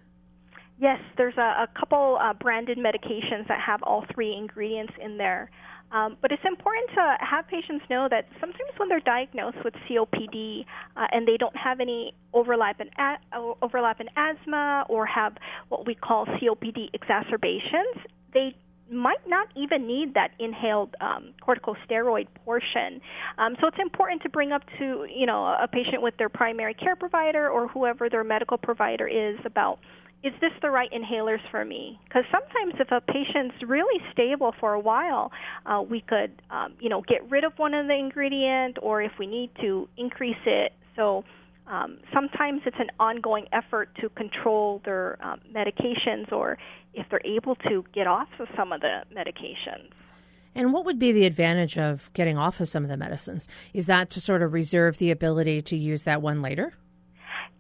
Yes, 0.81 1.01
there's 1.17 1.37
a, 1.37 1.41
a 1.41 1.69
couple 1.79 2.19
uh, 2.21 2.35
branded 2.35 2.79
medications 2.79 3.49
that 3.49 3.61
have 3.61 3.83
all 3.83 4.05
three 4.15 4.37
ingredients 4.37 4.93
in 5.03 5.19
there. 5.19 5.51
Um, 5.91 6.19
but 6.21 6.33
it's 6.33 6.43
important 6.45 6.91
to 6.95 7.17
have 7.21 7.49
patients 7.49 7.85
know 7.89 8.09
that 8.11 8.27
sometimes 8.41 8.71
when 8.77 8.89
they're 8.89 9.01
diagnosed 9.01 9.57
with 9.65 9.75
COPD 9.89 10.67
uh, 10.97 11.07
and 11.13 11.27
they 11.27 11.39
don't 11.39 11.57
have 11.57 11.81
any 11.81 12.15
overlap 12.35 12.81
in, 12.81 12.91
overlap 13.63 14.01
in 14.01 14.09
asthma 14.15 14.85
or 14.89 15.07
have 15.07 15.35
what 15.71 15.87
we 15.87 15.95
call 15.95 16.27
COPD 16.27 16.91
exacerbations, 16.93 17.97
they 18.35 18.55
might 18.91 19.27
not 19.27 19.49
even 19.57 19.87
need 19.87 20.15
that 20.15 20.31
inhaled 20.39 20.95
um, 21.01 21.35
corticosteroid 21.47 22.27
portion. 22.45 23.01
Um, 23.39 23.57
so 23.61 23.67
it's 23.67 23.79
important 23.81 24.23
to 24.23 24.29
bring 24.29 24.53
up 24.53 24.63
to 24.79 25.07
you 25.15 25.27
know 25.27 25.45
a 25.45 25.69
patient 25.71 26.03
with 26.03 26.17
their 26.17 26.29
primary 26.29 26.75
care 26.75 26.97
provider 26.97 27.49
or 27.49 27.69
whoever 27.69 28.09
their 28.09 28.25
medical 28.25 28.59
provider 28.59 29.07
is 29.07 29.37
about 29.45 29.79
is 30.25 30.33
this 30.41 30.51
the 30.63 30.71
right 30.71 30.91
inhalers 30.91 31.39
for 31.51 31.65
me? 31.65 32.01
Because 32.05 32.25
sometimes 32.33 32.75
if 32.81 32.91
a 32.91 33.01
patient's 33.01 33.55
really 33.65 34.03
stable 34.13 34.53
for 34.59 34.73
a 34.73 34.81
while, 34.81 35.31
uh, 35.65 35.81
we 35.81 36.01
could 36.01 36.33
um, 36.51 36.75
you 36.81 36.89
know 36.89 37.03
get 37.07 37.29
rid 37.31 37.45
of 37.45 37.53
one 37.57 37.75
of 37.75 37.87
the 37.87 37.95
ingredient 37.95 38.79
or 38.83 39.03
if 39.03 39.13
we 39.19 39.27
need 39.27 39.51
to 39.61 39.89
increase 39.97 40.43
it. 40.45 40.73
So 40.97 41.25
um, 41.69 41.99
sometimes 42.13 42.63
it's 42.67 42.77
an 42.79 42.91
ongoing 42.99 43.47
effort 43.53 43.91
to 44.01 44.09
control 44.11 44.81
their 44.85 45.19
um, 45.23 45.41
medications 45.55 46.33
or 46.33 46.59
if 46.95 47.07
they're 47.11 47.21
able 47.25 47.55
to 47.57 47.85
get 47.95 48.07
off 48.07 48.29
of 48.41 48.49
some 48.57 48.73
of 48.73 48.81
the 48.81 49.03
medications. 49.15 49.91
And 50.55 50.73
what 50.73 50.85
would 50.87 50.99
be 50.99 51.13
the 51.13 51.27
advantage 51.27 51.79
of 51.79 52.11
getting 52.15 52.39
off 52.39 52.59
of 52.61 52.69
some 52.69 52.83
of 52.83 52.89
the 52.89 52.97
medicines? 52.97 53.47
Is 53.75 53.87
that 53.87 54.11
to 54.11 54.21
sort 54.21 54.43
of 54.43 54.53
reserve 54.53 54.99
the 54.99 55.11
ability 55.11 55.63
to 55.63 55.77
use 55.77 56.05
that 56.05 56.23
one 56.23 56.43
later? 56.43 56.75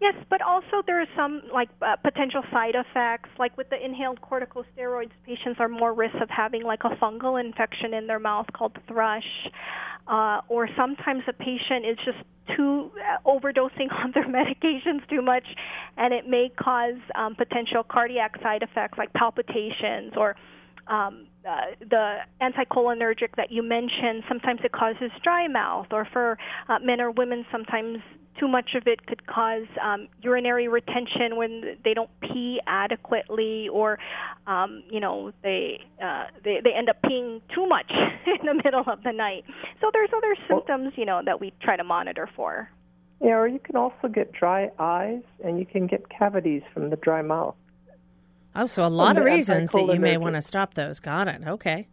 Yes, 0.00 0.14
but 0.30 0.40
also 0.42 0.82
there 0.86 1.00
are 1.00 1.08
some 1.16 1.42
like 1.52 1.68
uh, 1.82 1.96
potential 1.96 2.42
side 2.52 2.74
effects. 2.76 3.30
Like 3.38 3.56
with 3.56 3.68
the 3.68 3.84
inhaled 3.84 4.20
corticosteroids, 4.20 5.10
patients 5.26 5.58
are 5.58 5.68
more 5.68 5.92
risk 5.92 6.14
of 6.22 6.30
having 6.30 6.62
like 6.62 6.80
a 6.84 6.90
fungal 7.02 7.40
infection 7.40 7.94
in 7.94 8.06
their 8.06 8.20
mouth 8.20 8.46
called 8.52 8.78
thrush, 8.86 9.26
uh, 10.08 10.40
or 10.48 10.68
sometimes 10.76 11.22
a 11.28 11.32
patient 11.32 11.84
is 11.84 11.96
just 12.04 12.18
too 12.56 12.90
uh, 12.96 13.28
overdosing 13.28 13.92
on 14.04 14.12
their 14.14 14.26
medications 14.26 15.06
too 15.08 15.22
much, 15.22 15.44
and 15.96 16.14
it 16.14 16.26
may 16.28 16.50
cause 16.58 16.98
um, 17.14 17.34
potential 17.34 17.82
cardiac 17.82 18.40
side 18.42 18.62
effects 18.62 18.98
like 18.98 19.12
palpitations 19.12 20.12
or 20.16 20.34
um, 20.88 21.26
uh, 21.48 21.60
the 21.80 22.18
anticholinergic 22.40 23.36
that 23.36 23.50
you 23.50 23.62
mentioned, 23.62 24.24
sometimes 24.28 24.60
it 24.64 24.72
causes 24.72 25.10
dry 25.22 25.48
mouth, 25.48 25.86
or 25.90 26.06
for 26.12 26.38
uh, 26.68 26.78
men 26.80 27.00
or 27.00 27.10
women, 27.10 27.44
sometimes 27.50 27.98
too 28.38 28.48
much 28.48 28.70
of 28.74 28.86
it 28.86 29.06
could 29.06 29.26
cause 29.26 29.66
um, 29.82 30.08
urinary 30.22 30.68
retention 30.68 31.36
when 31.36 31.76
they 31.84 31.94
don't 31.94 32.10
pee 32.20 32.60
adequately, 32.66 33.68
or 33.68 33.98
um, 34.46 34.82
you 34.90 35.00
know 35.00 35.32
they, 35.42 35.80
uh, 36.02 36.24
they 36.44 36.60
they 36.62 36.72
end 36.72 36.88
up 36.88 37.00
peeing 37.02 37.40
too 37.54 37.66
much 37.66 37.90
in 38.40 38.46
the 38.46 38.54
middle 38.62 38.84
of 38.86 39.02
the 39.02 39.12
night. 39.12 39.44
So 39.80 39.90
there's 39.92 40.10
other 40.16 40.36
symptoms, 40.48 40.92
you 40.96 41.04
know, 41.04 41.22
that 41.24 41.40
we 41.40 41.52
try 41.62 41.76
to 41.76 41.84
monitor 41.84 42.28
for. 42.34 42.70
Yeah, 43.20 43.32
or 43.32 43.48
you 43.48 43.58
can 43.58 43.74
also 43.74 44.08
get 44.12 44.32
dry 44.32 44.70
eyes, 44.78 45.22
and 45.44 45.58
you 45.58 45.66
can 45.66 45.86
get 45.86 46.08
cavities 46.08 46.62
from 46.72 46.90
the 46.90 46.96
dry 46.96 47.22
mouth. 47.22 47.56
Oh, 48.54 48.66
so 48.66 48.84
a 48.84 48.88
lot 48.88 49.16
of 49.16 49.24
reasons 49.24 49.70
that 49.72 49.86
you 49.86 50.00
may 50.00 50.16
want 50.16 50.34
to 50.34 50.42
stop 50.42 50.74
those. 50.74 51.00
Got 51.00 51.28
it. 51.28 51.42
Okay. 51.46 51.88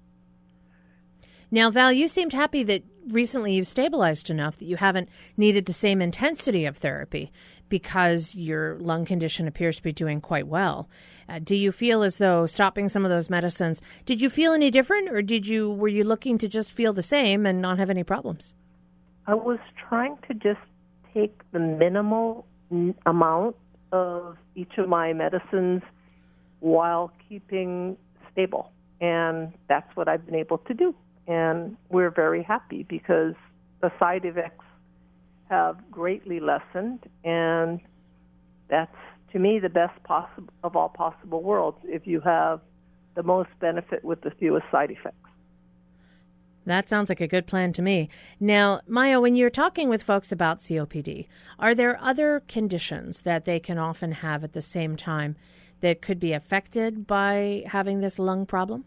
Now, 1.52 1.70
Val, 1.70 1.92
you 1.92 2.08
seemed 2.08 2.34
happy 2.34 2.64
that 2.64 2.84
recently 3.08 3.54
you've 3.54 3.68
stabilized 3.68 4.30
enough 4.30 4.58
that 4.58 4.66
you 4.66 4.78
haven't 4.78 5.10
needed 5.38 5.66
the 5.66 5.74
same 5.74 6.02
intensity 6.02 6.66
of 6.66 6.78
therapy 6.78 7.32
because 7.70 8.36
your 8.36 8.78
lung 8.80 9.06
condition 9.06 9.48
appears 9.48 9.78
to 9.78 9.84
be 9.84 9.92
doing 9.92 10.22
quite 10.22 10.48
well. 10.48 10.90
Uh, 11.28 11.40
do 11.40 11.56
you 11.56 11.72
feel 11.72 12.04
as 12.04 12.18
though 12.18 12.46
stopping 12.46 12.90
some 12.90 13.06
of 13.06 13.12
those 13.12 13.30
medicines, 13.30 13.82
did 14.06 14.22
you 14.22 14.30
feel 14.30 14.54
any 14.54 14.72
different 14.72 15.10
or 15.10 15.22
did 15.22 15.48
you 15.48 15.72
were 15.72 15.88
you 15.88 16.04
looking 16.04 16.38
to 16.38 16.48
just 16.48 16.74
feel 16.74 16.94
the 16.94 17.02
same 17.02 17.46
and 17.46 17.62
not 17.62 17.78
have 17.80 17.90
any 17.90 18.04
problems? 18.04 18.54
I 19.28 19.34
was 19.34 19.60
trying 19.90 20.18
to 20.28 20.34
just 20.34 20.60
take 21.14 21.40
the 21.52 21.60
minimal 21.60 22.46
amount 23.06 23.56
of 23.92 24.38
each 24.56 24.78
of 24.78 24.88
my 24.88 25.14
medicines 25.14 25.82
while 26.66 27.12
keeping 27.30 27.96
stable. 28.32 28.72
And 29.00 29.54
that's 29.70 29.96
what 29.96 30.08
I've 30.08 30.26
been 30.26 30.34
able 30.34 30.58
to 30.58 30.74
do. 30.74 30.96
And 31.28 31.78
we're 31.90 32.10
very 32.10 32.42
happy 32.42 32.82
because 32.90 33.36
the 33.82 33.92
side 34.00 34.26
effects 34.26 34.66
have 35.48 35.78
greatly 35.92 36.40
lessened. 36.40 37.08
And 37.24 37.80
that's, 38.68 38.96
to 39.32 39.38
me, 39.38 39.60
the 39.60 39.70
best 39.70 40.02
possible 40.04 40.52
of 40.64 40.76
all 40.76 40.90
possible 40.90 41.44
worlds 41.44 41.78
if 41.84 42.08
you 42.08 42.20
have 42.22 42.62
the 43.14 43.22
most 43.22 43.50
benefit 43.60 44.04
with 44.04 44.22
the 44.22 44.32
fewest 44.32 44.66
side 44.72 44.90
effects. 44.90 45.18
That 46.66 46.90
sounds 46.90 47.10
like 47.10 47.22
a 47.22 47.28
good 47.28 47.46
plan 47.46 47.74
to 47.74 47.84
me. 47.84 48.10
Now, 48.40 48.82
Maya, 48.88 49.22
when 49.22 49.36
you're 49.36 49.52
talking 49.52 49.88
with 49.88 50.02
folks 50.02 50.32
about 50.32 50.58
COPD, 50.58 51.28
are 51.60 51.76
there 51.76 52.02
other 52.02 52.42
conditions 52.48 53.22
that 53.22 53.46
they 53.46 53.60
can 53.60 53.78
often 53.78 54.14
have 54.14 54.44
at 54.44 54.54
the 54.54 54.64
same 54.64 54.96
time 54.96 55.36
that 55.82 56.02
could 56.02 56.20
be 56.20 56.34
affected 56.34 57.08
by 57.08 57.64
having 57.68 58.02
this 58.02 58.20
lung 58.20 58.46
problem? 58.46 58.86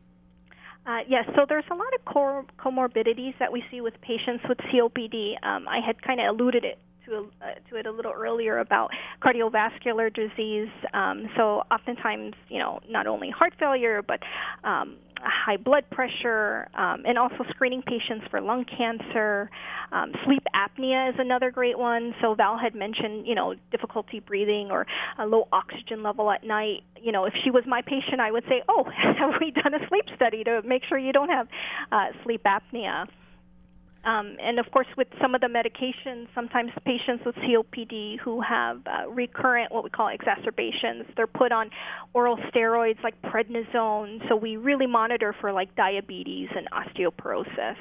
Uh, 0.87 1.01
yes, 1.07 1.24
so 1.37 1.44
there's 1.46 1.64
a 1.70 1.74
lot 1.74 1.92
of 1.94 2.05
cor- 2.07 2.46
comorbidities 2.59 3.35
that 3.38 3.53
we 3.53 3.62
see 3.70 3.81
with 3.81 4.01
patients 4.01 4.42
with 4.48 4.57
COPD. 4.59 5.35
Um, 5.42 5.68
I 5.68 5.81
had 5.85 6.01
kind 6.03 6.18
of 6.20 6.35
alluded 6.35 6.64
it 6.64 6.79
to, 7.09 7.29
uh, 7.42 7.55
to 7.71 7.77
it 7.77 7.87
a 7.87 7.90
little 7.90 8.12
earlier 8.12 8.59
about 8.59 8.90
cardiovascular 9.23 10.14
disease. 10.14 10.68
Um, 10.94 11.29
so 11.37 11.62
oftentimes, 11.71 12.35
you 12.49 12.59
know, 12.59 12.81
not 12.88 13.07
only 13.07 13.31
heart 13.31 13.55
failure, 13.59 14.03
but 14.03 14.21
um, 14.64 14.97
high 15.23 15.57
blood 15.57 15.85
pressure, 15.90 16.68
um, 16.75 17.05
and 17.07 17.18
also 17.18 17.44
screening 17.51 17.83
patients 17.83 18.27
for 18.31 18.40
lung 18.40 18.64
cancer. 18.64 19.51
Um, 19.92 20.12
sleep 20.25 20.42
apnea 20.55 21.11
is 21.11 21.16
another 21.18 21.51
great 21.51 21.79
one. 21.79 22.14
So 22.21 22.35
Val 22.35 22.59
had 22.59 22.75
mentioned, 22.75 23.27
you 23.27 23.35
know, 23.35 23.55
difficulty 23.71 24.21
breathing 24.21 24.68
or 24.71 24.87
a 25.18 25.27
low 25.27 25.49
oxygen 25.53 26.03
level 26.03 26.31
at 26.31 26.44
night. 26.44 26.83
You 27.01 27.12
know, 27.12 27.25
if 27.25 27.35
she 27.44 27.51
was 27.51 27.64
my 27.66 27.83
patient, 27.83 28.21
I 28.21 28.31
would 28.31 28.44
say, 28.49 28.62
oh, 28.68 28.85
have 29.18 29.35
we 29.40 29.51
done 29.51 29.75
a 29.75 29.88
sleep 29.88 30.05
study 30.14 30.44
to 30.44 30.62
make 30.62 30.83
sure 30.88 30.99
you 30.99 31.12
don't 31.12 31.31
have 31.31 31.49
uh, 31.90 32.07
sleep 32.25 32.42
apnea? 32.44 33.07
Um, 34.05 34.37
and 34.41 34.59
of 34.59 34.71
course, 34.71 34.87
with 34.97 35.09
some 35.21 35.35
of 35.35 35.41
the 35.41 35.49
medications, 35.49 36.29
sometimes 36.35 36.71
patients 36.85 37.25
with 37.27 37.35
COPD 37.37 38.19
who 38.21 38.41
have 38.41 38.81
uh, 38.87 39.11
recurrent, 39.11 39.73
what 39.73 39.85
we 39.85 39.91
call 39.91 40.09
exacerbations, 40.09 41.05
they're 41.17 41.27
put 41.27 41.53
on 41.53 41.71
oral 42.15 42.37
steroids 42.37 43.03
like 43.03 43.21
prednisone. 43.23 44.27
So 44.29 44.37
we 44.37 44.57
really 44.57 44.87
monitor 44.87 45.35
for 45.41 45.53
like 45.53 45.75
diabetes 45.75 46.49
and 46.57 46.69
osteoporosis. 46.71 47.77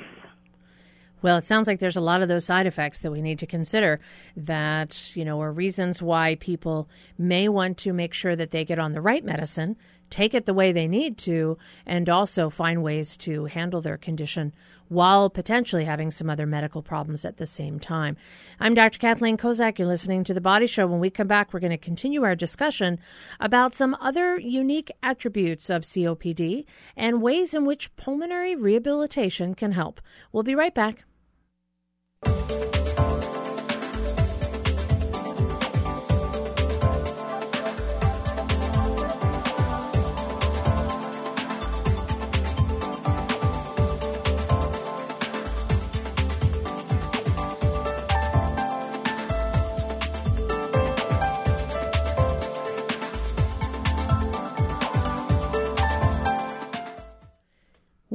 Well, 1.21 1.37
it 1.37 1.45
sounds 1.45 1.67
like 1.67 1.79
there's 1.79 1.95
a 1.95 2.01
lot 2.01 2.21
of 2.21 2.27
those 2.27 2.45
side 2.45 2.67
effects 2.67 2.99
that 2.99 3.11
we 3.11 3.21
need 3.21 3.39
to 3.39 3.47
consider 3.47 3.99
that, 4.35 5.15
you 5.15 5.25
know, 5.25 5.41
are 5.41 5.51
reasons 5.51 6.01
why 6.01 6.35
people 6.35 6.87
may 7.17 7.49
want 7.49 7.77
to 7.79 7.93
make 7.93 8.13
sure 8.13 8.35
that 8.35 8.51
they 8.51 8.63
get 8.63 8.77
on 8.77 8.93
the 8.93 9.01
right 9.01 9.25
medicine, 9.25 9.77
take 10.09 10.33
it 10.33 10.45
the 10.45 10.53
way 10.53 10.71
they 10.71 10.87
need 10.87 11.17
to, 11.19 11.57
and 11.85 12.09
also 12.09 12.49
find 12.49 12.83
ways 12.83 13.17
to 13.17 13.45
handle 13.45 13.81
their 13.81 13.97
condition 13.97 14.53
while 14.89 15.29
potentially 15.29 15.85
having 15.85 16.11
some 16.11 16.29
other 16.29 16.45
medical 16.45 16.81
problems 16.81 17.25
at 17.25 17.37
the 17.37 17.45
same 17.45 17.79
time. 17.79 18.15
I'm 18.59 18.73
Dr. 18.73 18.99
Kathleen 18.99 19.37
Kozak. 19.37 19.77
You're 19.77 19.87
listening 19.87 20.23
to 20.25 20.33
The 20.33 20.41
Body 20.41 20.67
Show. 20.67 20.87
When 20.87 20.99
we 20.99 21.09
come 21.09 21.27
back, 21.27 21.53
we're 21.53 21.59
going 21.59 21.71
to 21.71 21.77
continue 21.77 22.23
our 22.23 22.35
discussion 22.35 22.99
about 23.39 23.75
some 23.75 23.95
other 23.99 24.39
unique 24.39 24.91
attributes 25.03 25.69
of 25.69 25.83
COPD 25.83 26.65
and 26.95 27.21
ways 27.21 27.53
in 27.53 27.65
which 27.65 27.95
pulmonary 27.95 28.55
rehabilitation 28.55 29.55
can 29.55 29.73
help. 29.73 30.01
We'll 30.31 30.43
be 30.43 30.55
right 30.55 30.73
back. 30.73 31.03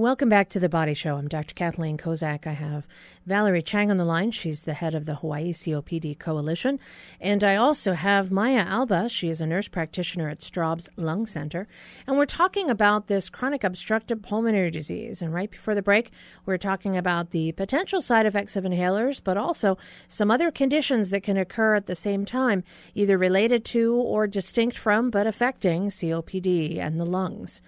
Welcome 0.02 0.30
back 0.30 0.48
to 0.48 0.58
the 0.58 0.68
Body 0.68 0.94
Show. 0.94 1.14
I'm 1.14 1.28
Dr. 1.28 1.54
Kathleen 1.54 1.96
Kozak. 1.96 2.44
I 2.44 2.54
have 2.54 2.88
Valerie 3.24 3.62
Chang 3.62 3.88
on 3.88 3.98
the 3.98 4.04
line. 4.04 4.32
She's 4.32 4.62
the 4.62 4.74
head 4.74 4.96
of 4.96 5.06
the 5.06 5.14
Hawaii 5.14 5.52
COPD 5.52 6.18
Coalition. 6.18 6.80
And 7.20 7.44
I 7.44 7.54
also 7.54 7.92
have 7.92 8.32
Maya 8.32 8.64
Alba. 8.66 9.08
She 9.08 9.28
is 9.28 9.40
a 9.40 9.46
nurse 9.46 9.68
practitioner 9.68 10.28
at 10.28 10.42
Straub's 10.42 10.88
Lung 10.96 11.24
Center. 11.24 11.68
And 12.04 12.16
we're 12.16 12.26
talking 12.26 12.68
about 12.68 13.06
this 13.06 13.30
chronic 13.30 13.62
obstructive 13.62 14.22
pulmonary 14.22 14.72
disease. 14.72 15.22
And 15.22 15.32
right 15.32 15.52
before 15.52 15.76
the 15.76 15.82
break, 15.82 16.10
we're 16.46 16.58
talking 16.58 16.96
about 16.96 17.30
the 17.30 17.52
potential 17.52 18.02
side 18.02 18.26
effects 18.26 18.56
of 18.56 18.64
inhalers, 18.64 19.20
but 19.22 19.36
also 19.36 19.78
some 20.08 20.32
other 20.32 20.50
conditions 20.50 21.10
that 21.10 21.22
can 21.22 21.36
occur 21.36 21.76
at 21.76 21.86
the 21.86 21.94
same 21.94 22.24
time, 22.24 22.64
either 22.96 23.16
related 23.16 23.64
to 23.66 23.94
or 23.94 24.26
distinct 24.26 24.76
from, 24.76 25.10
but 25.10 25.28
affecting 25.28 25.90
COPD 25.90 26.80
and 26.80 26.98
the 26.98 27.06
lungs. 27.06 27.62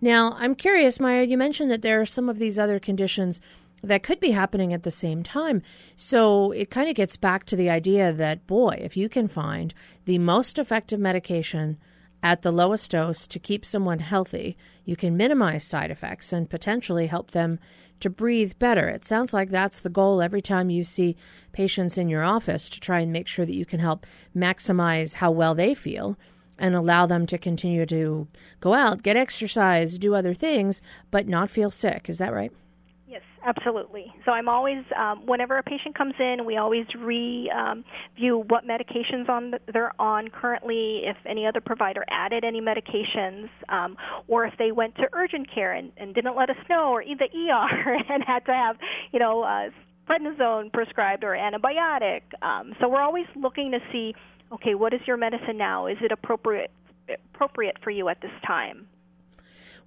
Now, 0.00 0.36
I'm 0.38 0.54
curious, 0.54 1.00
Maya, 1.00 1.24
you 1.24 1.38
mentioned 1.38 1.70
that 1.70 1.82
there 1.82 2.00
are 2.00 2.06
some 2.06 2.28
of 2.28 2.38
these 2.38 2.58
other 2.58 2.78
conditions 2.78 3.40
that 3.82 4.02
could 4.02 4.20
be 4.20 4.32
happening 4.32 4.72
at 4.72 4.82
the 4.82 4.90
same 4.90 5.22
time. 5.22 5.62
So 5.96 6.50
it 6.52 6.70
kind 6.70 6.88
of 6.88 6.94
gets 6.94 7.16
back 7.16 7.44
to 7.46 7.56
the 7.56 7.70
idea 7.70 8.12
that, 8.12 8.46
boy, 8.46 8.78
if 8.80 8.96
you 8.96 9.08
can 9.08 9.28
find 9.28 9.72
the 10.04 10.18
most 10.18 10.58
effective 10.58 11.00
medication 11.00 11.78
at 12.22 12.42
the 12.42 12.52
lowest 12.52 12.90
dose 12.90 13.26
to 13.28 13.38
keep 13.38 13.64
someone 13.64 14.00
healthy, 14.00 14.56
you 14.84 14.96
can 14.96 15.16
minimize 15.16 15.64
side 15.64 15.90
effects 15.90 16.32
and 16.32 16.50
potentially 16.50 17.06
help 17.06 17.30
them 17.30 17.58
to 18.00 18.10
breathe 18.10 18.52
better. 18.58 18.88
It 18.88 19.04
sounds 19.04 19.32
like 19.32 19.50
that's 19.50 19.78
the 19.78 19.88
goal 19.88 20.20
every 20.20 20.42
time 20.42 20.68
you 20.70 20.84
see 20.84 21.16
patients 21.52 21.96
in 21.96 22.08
your 22.08 22.22
office 22.22 22.68
to 22.70 22.80
try 22.80 23.00
and 23.00 23.12
make 23.12 23.28
sure 23.28 23.46
that 23.46 23.54
you 23.54 23.64
can 23.64 23.80
help 23.80 24.06
maximize 24.34 25.14
how 25.14 25.30
well 25.30 25.54
they 25.54 25.74
feel 25.74 26.18
and 26.58 26.74
allow 26.74 27.06
them 27.06 27.26
to 27.26 27.38
continue 27.38 27.86
to 27.86 28.28
go 28.60 28.74
out, 28.74 29.02
get 29.02 29.16
exercise, 29.16 29.98
do 29.98 30.14
other 30.14 30.34
things, 30.34 30.82
but 31.10 31.26
not 31.26 31.50
feel 31.50 31.70
sick. 31.70 32.08
Is 32.08 32.18
that 32.18 32.32
right? 32.32 32.52
Yes, 33.06 33.22
absolutely. 33.44 34.12
So 34.24 34.32
I'm 34.32 34.48
always, 34.48 34.84
um, 34.96 35.26
whenever 35.26 35.56
a 35.56 35.62
patient 35.62 35.96
comes 35.96 36.14
in, 36.18 36.44
we 36.44 36.56
always 36.56 36.86
review 36.98 37.50
um, 37.54 37.84
what 38.48 38.64
medications 38.64 39.28
on 39.28 39.52
the, 39.52 39.60
they're 39.72 39.98
on 40.00 40.28
currently, 40.28 41.02
if 41.04 41.16
any 41.24 41.46
other 41.46 41.60
provider 41.60 42.04
added 42.10 42.44
any 42.44 42.60
medications, 42.60 43.48
um, 43.68 43.96
or 44.28 44.44
if 44.44 44.54
they 44.58 44.72
went 44.72 44.96
to 44.96 45.04
urgent 45.12 45.48
care 45.54 45.72
and, 45.72 45.92
and 45.96 46.14
didn't 46.14 46.36
let 46.36 46.50
us 46.50 46.56
know, 46.68 46.90
or 46.90 47.02
either 47.02 47.26
ER 47.26 47.96
and 48.10 48.24
had 48.24 48.44
to 48.46 48.52
have, 48.52 48.76
you 49.12 49.18
know, 49.18 49.42
uh, 49.42 49.70
prednisone 50.08 50.72
prescribed 50.72 51.24
or 51.24 51.32
antibiotic. 51.32 52.22
Um, 52.42 52.74
so 52.80 52.88
we're 52.88 53.02
always 53.02 53.26
looking 53.34 53.72
to 53.72 53.78
see 53.92 54.14
okay, 54.52 54.74
what 54.74 54.94
is 54.94 55.00
your 55.06 55.16
medicine 55.16 55.56
now? 55.56 55.86
Is 55.86 55.98
it 56.00 56.12
appropriate 56.12 56.70
appropriate 57.34 57.76
for 57.82 57.90
you 57.90 58.08
at 58.08 58.20
this 58.20 58.32
time? 58.46 58.88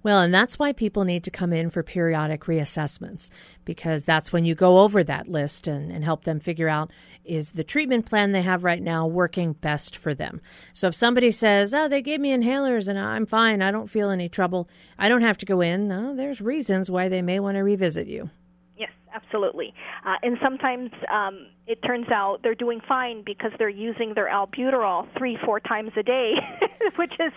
Well, 0.02 0.22
and 0.22 0.32
that's 0.32 0.58
why 0.58 0.72
people 0.72 1.04
need 1.04 1.24
to 1.24 1.30
come 1.30 1.52
in 1.52 1.68
for 1.68 1.82
periodic 1.82 2.44
reassessments 2.44 3.28
because 3.66 4.06
that's 4.06 4.32
when 4.32 4.46
you 4.46 4.54
go 4.54 4.78
over 4.80 5.04
that 5.04 5.28
list 5.28 5.66
and, 5.66 5.92
and, 5.92 6.02
help 6.02 6.24
them 6.24 6.40
figure 6.40 6.70
out 6.70 6.90
is 7.22 7.52
the 7.52 7.64
treatment 7.64 8.06
plan 8.06 8.32
they 8.32 8.40
have 8.40 8.64
right 8.64 8.82
now 8.82 9.06
working 9.06 9.52
best 9.52 9.94
for 9.94 10.14
them. 10.14 10.40
So 10.72 10.88
if 10.88 10.94
somebody 10.94 11.30
says, 11.30 11.74
oh, 11.74 11.86
they 11.86 12.00
gave 12.00 12.18
me 12.18 12.34
inhalers 12.34 12.88
and 12.88 12.98
I'm 12.98 13.26
fine, 13.26 13.60
I 13.60 13.70
don't 13.70 13.90
feel 13.90 14.08
any 14.08 14.30
trouble, 14.30 14.70
I 14.98 15.10
don't 15.10 15.20
have 15.20 15.36
to 15.38 15.46
go 15.46 15.60
in, 15.60 15.86
no, 15.88 16.16
there's 16.16 16.40
reasons 16.40 16.90
why 16.90 17.10
they 17.10 17.20
may 17.20 17.38
want 17.38 17.56
to 17.56 17.62
revisit 17.62 18.06
you 18.06 18.30
absolutely. 19.14 19.72
Uh, 20.06 20.16
and 20.22 20.36
sometimes 20.42 20.90
um, 21.12 21.46
it 21.66 21.78
turns 21.86 22.06
out 22.12 22.38
they're 22.42 22.54
doing 22.54 22.80
fine 22.88 23.22
because 23.24 23.50
they're 23.58 23.68
using 23.68 24.12
their 24.14 24.28
albuterol 24.28 25.06
three, 25.16 25.38
four 25.44 25.60
times 25.60 25.90
a 25.96 26.02
day, 26.02 26.34
which 26.96 27.12
is 27.20 27.32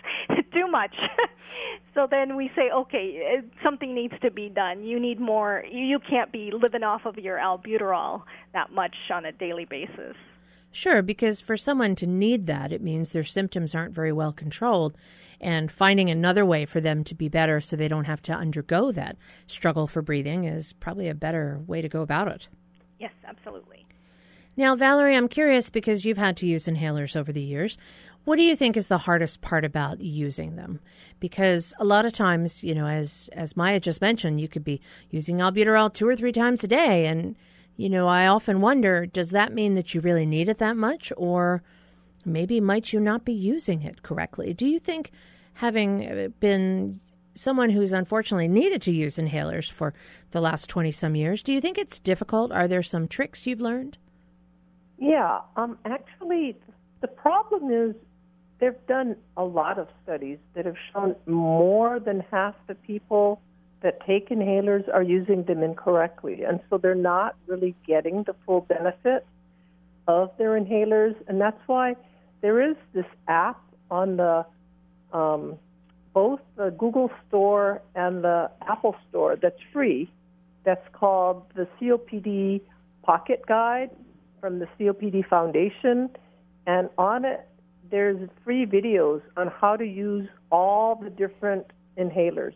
too 0.53 0.67
much. 0.67 0.95
so 1.93 2.07
then 2.09 2.35
we 2.35 2.49
say, 2.55 2.69
okay, 2.73 3.41
something 3.63 3.93
needs 3.93 4.13
to 4.21 4.31
be 4.31 4.49
done. 4.49 4.83
You 4.83 4.99
need 4.99 5.19
more. 5.19 5.63
You 5.69 5.99
can't 6.09 6.31
be 6.31 6.51
living 6.51 6.83
off 6.83 7.01
of 7.05 7.17
your 7.17 7.37
albuterol 7.37 8.23
that 8.53 8.71
much 8.71 8.95
on 9.13 9.25
a 9.25 9.31
daily 9.31 9.65
basis. 9.65 10.15
Sure, 10.73 11.03
because 11.03 11.39
for 11.39 11.55
someone 11.55 11.95
to 11.95 12.07
need 12.07 12.47
that, 12.47 12.73
it 12.73 12.81
means 12.81 13.11
their 13.11 13.23
symptoms 13.23 13.75
aren't 13.75 13.93
very 13.93 14.11
well 14.11 14.33
controlled. 14.33 14.97
And 15.39 15.71
finding 15.71 16.09
another 16.09 16.45
way 16.45 16.65
for 16.65 16.81
them 16.81 17.03
to 17.03 17.13
be 17.13 17.29
better 17.29 17.61
so 17.61 17.75
they 17.75 17.87
don't 17.87 18.05
have 18.05 18.23
to 18.23 18.33
undergo 18.33 18.91
that 18.93 19.15
struggle 19.45 19.87
for 19.87 20.01
breathing 20.01 20.45
is 20.45 20.73
probably 20.73 21.09
a 21.09 21.13
better 21.13 21.61
way 21.67 21.81
to 21.81 21.89
go 21.89 22.01
about 22.01 22.27
it. 22.27 22.47
Yes, 22.97 23.11
absolutely. 23.23 23.85
Now, 24.57 24.75
Valerie, 24.75 25.15
I'm 25.15 25.27
curious 25.27 25.69
because 25.69 26.05
you've 26.05 26.17
had 26.17 26.37
to 26.37 26.47
use 26.47 26.65
inhalers 26.65 27.15
over 27.15 27.31
the 27.31 27.41
years. 27.41 27.77
What 28.23 28.37
do 28.37 28.43
you 28.43 28.55
think 28.55 28.75
is 28.75 28.87
the 28.87 28.99
hardest 28.99 29.41
part 29.41 29.65
about 29.65 29.99
using 29.99 30.55
them? 30.55 30.79
Because 31.19 31.73
a 31.77 31.85
lot 31.85 32.05
of 32.05 32.13
times, 32.13 32.63
you 32.63 32.73
know, 32.73 32.87
as 32.87 33.29
as 33.33 33.57
Maya 33.57 33.79
just 33.79 34.01
mentioned, 34.01 34.39
you 34.41 34.47
could 34.47 34.63
be 34.63 34.81
using 35.11 35.37
albuterol 35.37 35.93
two 35.93 36.07
or 36.07 36.15
three 36.15 36.31
times 36.31 36.63
a 36.63 36.67
day, 36.67 37.05
and 37.05 37.35
you 37.75 37.89
know, 37.89 38.07
I 38.07 38.27
often 38.27 38.61
wonder 38.61 39.05
does 39.05 39.31
that 39.31 39.53
mean 39.53 39.73
that 39.73 39.93
you 39.93 40.01
really 40.01 40.25
need 40.25 40.49
it 40.49 40.59
that 40.59 40.77
much? 40.77 41.11
Or 41.17 41.63
maybe 42.25 42.61
might 42.61 42.93
you 42.93 42.99
not 42.99 43.25
be 43.25 43.33
using 43.33 43.81
it 43.81 44.03
correctly? 44.03 44.53
Do 44.53 44.65
you 44.65 44.79
think 44.79 45.11
having 45.55 46.33
been 46.39 46.99
someone 47.35 47.69
who's 47.69 47.93
unfortunately 47.93 48.47
needed 48.47 48.81
to 48.83 48.91
use 48.91 49.17
inhalers 49.17 49.71
for 49.71 49.93
the 50.31 50.41
last 50.41 50.69
20 50.69 50.91
some 50.91 51.15
years, 51.15 51.43
do 51.43 51.51
you 51.51 51.61
think 51.61 51.77
it's 51.77 51.99
difficult? 51.99 52.51
Are 52.51 52.67
there 52.67 52.83
some 52.83 53.07
tricks 53.07 53.47
you've 53.47 53.61
learned? 53.61 53.97
Yeah, 54.99 55.39
um, 55.55 55.77
actually, 55.85 56.57
the 57.01 57.07
problem 57.07 57.71
is 57.71 57.95
they've 58.59 58.85
done 58.87 59.15
a 59.35 59.43
lot 59.43 59.79
of 59.79 59.87
studies 60.03 60.37
that 60.53 60.65
have 60.65 60.77
shown 60.93 61.15
more 61.25 61.99
than 61.99 62.23
half 62.31 62.55
the 62.67 62.75
people 62.75 63.41
that 63.83 63.99
take 64.07 64.29
inhalers 64.29 64.91
are 64.91 65.03
using 65.03 65.43
them 65.43 65.61
incorrectly. 65.61 66.43
And 66.43 66.59
so 66.69 66.77
they're 66.77 66.95
not 66.95 67.35
really 67.47 67.75
getting 67.85 68.23
the 68.23 68.33
full 68.45 68.61
benefit 68.61 69.27
of 70.07 70.31
their 70.37 70.59
inhalers. 70.59 71.15
And 71.27 71.39
that's 71.39 71.59
why 71.67 71.95
there 72.41 72.61
is 72.61 72.75
this 72.93 73.05
app 73.27 73.61
on 73.91 74.17
the 74.17 74.45
um, 75.11 75.57
both 76.13 76.39
the 76.55 76.69
Google 76.71 77.11
Store 77.27 77.81
and 77.93 78.23
the 78.23 78.49
Apple 78.67 78.95
Store 79.09 79.35
that's 79.35 79.59
free. 79.71 80.11
That's 80.63 80.87
called 80.93 81.43
the 81.55 81.67
COPD 81.79 82.61
Pocket 83.03 83.45
Guide 83.47 83.89
from 84.39 84.59
the 84.59 84.67
COPD 84.79 85.27
Foundation. 85.27 86.09
And 86.65 86.89
on 86.97 87.25
it, 87.25 87.47
there's 87.91 88.29
free 88.43 88.65
videos 88.65 89.21
on 89.35 89.51
how 89.59 89.75
to 89.75 89.85
use 89.85 90.27
all 90.51 90.95
the 90.95 91.09
different 91.09 91.67
inhalers. 91.97 92.53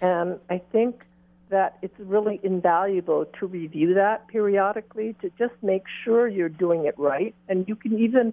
And 0.00 0.38
I 0.48 0.62
think 0.72 1.02
that 1.50 1.78
it's 1.82 1.98
really 1.98 2.40
invaluable 2.42 3.26
to 3.38 3.46
review 3.46 3.94
that 3.94 4.28
periodically 4.28 5.16
to 5.20 5.30
just 5.38 5.54
make 5.62 5.82
sure 6.04 6.28
you're 6.28 6.48
doing 6.48 6.86
it 6.86 6.94
right. 6.96 7.34
And 7.48 7.68
you 7.68 7.74
can 7.74 7.98
even 7.98 8.32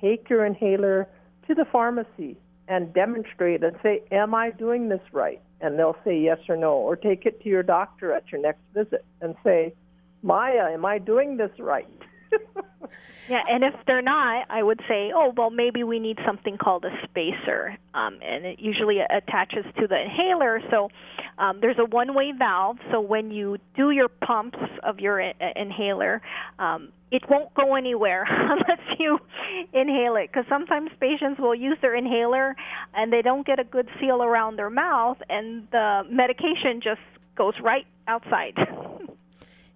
take 0.00 0.28
your 0.28 0.44
inhaler 0.44 1.06
to 1.46 1.54
the 1.54 1.64
pharmacy 1.70 2.36
and 2.68 2.92
demonstrate 2.92 3.62
and 3.62 3.76
say, 3.82 4.02
Am 4.10 4.34
I 4.34 4.50
doing 4.50 4.88
this 4.88 5.02
right? 5.12 5.40
And 5.60 5.78
they'll 5.78 5.96
say 6.04 6.18
yes 6.18 6.38
or 6.48 6.56
no. 6.56 6.72
Or 6.72 6.96
take 6.96 7.26
it 7.26 7.42
to 7.42 7.48
your 7.48 7.62
doctor 7.62 8.12
at 8.12 8.30
your 8.32 8.40
next 8.40 8.62
visit 8.74 9.04
and 9.20 9.34
say, 9.44 9.74
Maya, 10.22 10.72
am 10.72 10.84
I 10.84 10.98
doing 10.98 11.36
this 11.36 11.52
right? 11.58 11.86
yeah, 13.28 13.42
and 13.48 13.64
if 13.64 13.74
they're 13.86 14.02
not, 14.02 14.46
I 14.50 14.62
would 14.62 14.80
say, 14.88 15.12
oh, 15.14 15.32
well, 15.36 15.50
maybe 15.50 15.82
we 15.84 15.98
need 15.98 16.18
something 16.26 16.56
called 16.58 16.84
a 16.84 16.90
spacer, 17.04 17.76
um, 17.94 18.18
and 18.22 18.44
it 18.44 18.58
usually 18.60 18.98
attaches 19.00 19.64
to 19.78 19.86
the 19.86 20.00
inhaler. 20.00 20.60
So 20.70 20.88
um, 21.38 21.58
there's 21.60 21.78
a 21.78 21.84
one-way 21.84 22.32
valve. 22.38 22.78
So 22.90 23.00
when 23.00 23.30
you 23.30 23.58
do 23.76 23.90
your 23.90 24.08
pumps 24.08 24.58
of 24.82 25.00
your 25.00 25.20
in- 25.20 25.34
inhaler, 25.56 26.22
um, 26.58 26.92
it 27.10 27.22
won't 27.28 27.52
go 27.54 27.74
anywhere 27.74 28.26
unless 28.28 28.80
you 28.98 29.18
inhale 29.72 30.16
it. 30.16 30.30
Because 30.32 30.44
sometimes 30.48 30.90
patients 31.00 31.40
will 31.40 31.54
use 31.54 31.78
their 31.80 31.94
inhaler 31.94 32.56
and 32.94 33.12
they 33.12 33.22
don't 33.22 33.46
get 33.46 33.58
a 33.58 33.64
good 33.64 33.88
seal 34.00 34.22
around 34.22 34.56
their 34.56 34.70
mouth, 34.70 35.18
and 35.28 35.66
the 35.72 36.02
medication 36.10 36.80
just 36.82 37.00
goes 37.36 37.54
right 37.62 37.86
outside. 38.08 38.54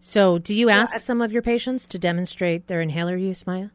So, 0.01 0.39
do 0.39 0.55
you 0.55 0.71
ask 0.71 0.99
some 0.99 1.21
of 1.21 1.31
your 1.31 1.43
patients 1.43 1.87
to 1.89 1.99
demonstrate 1.99 2.69
their 2.69 2.81
inhaler 2.81 3.17
use, 3.17 3.47
Maya? 3.47 3.69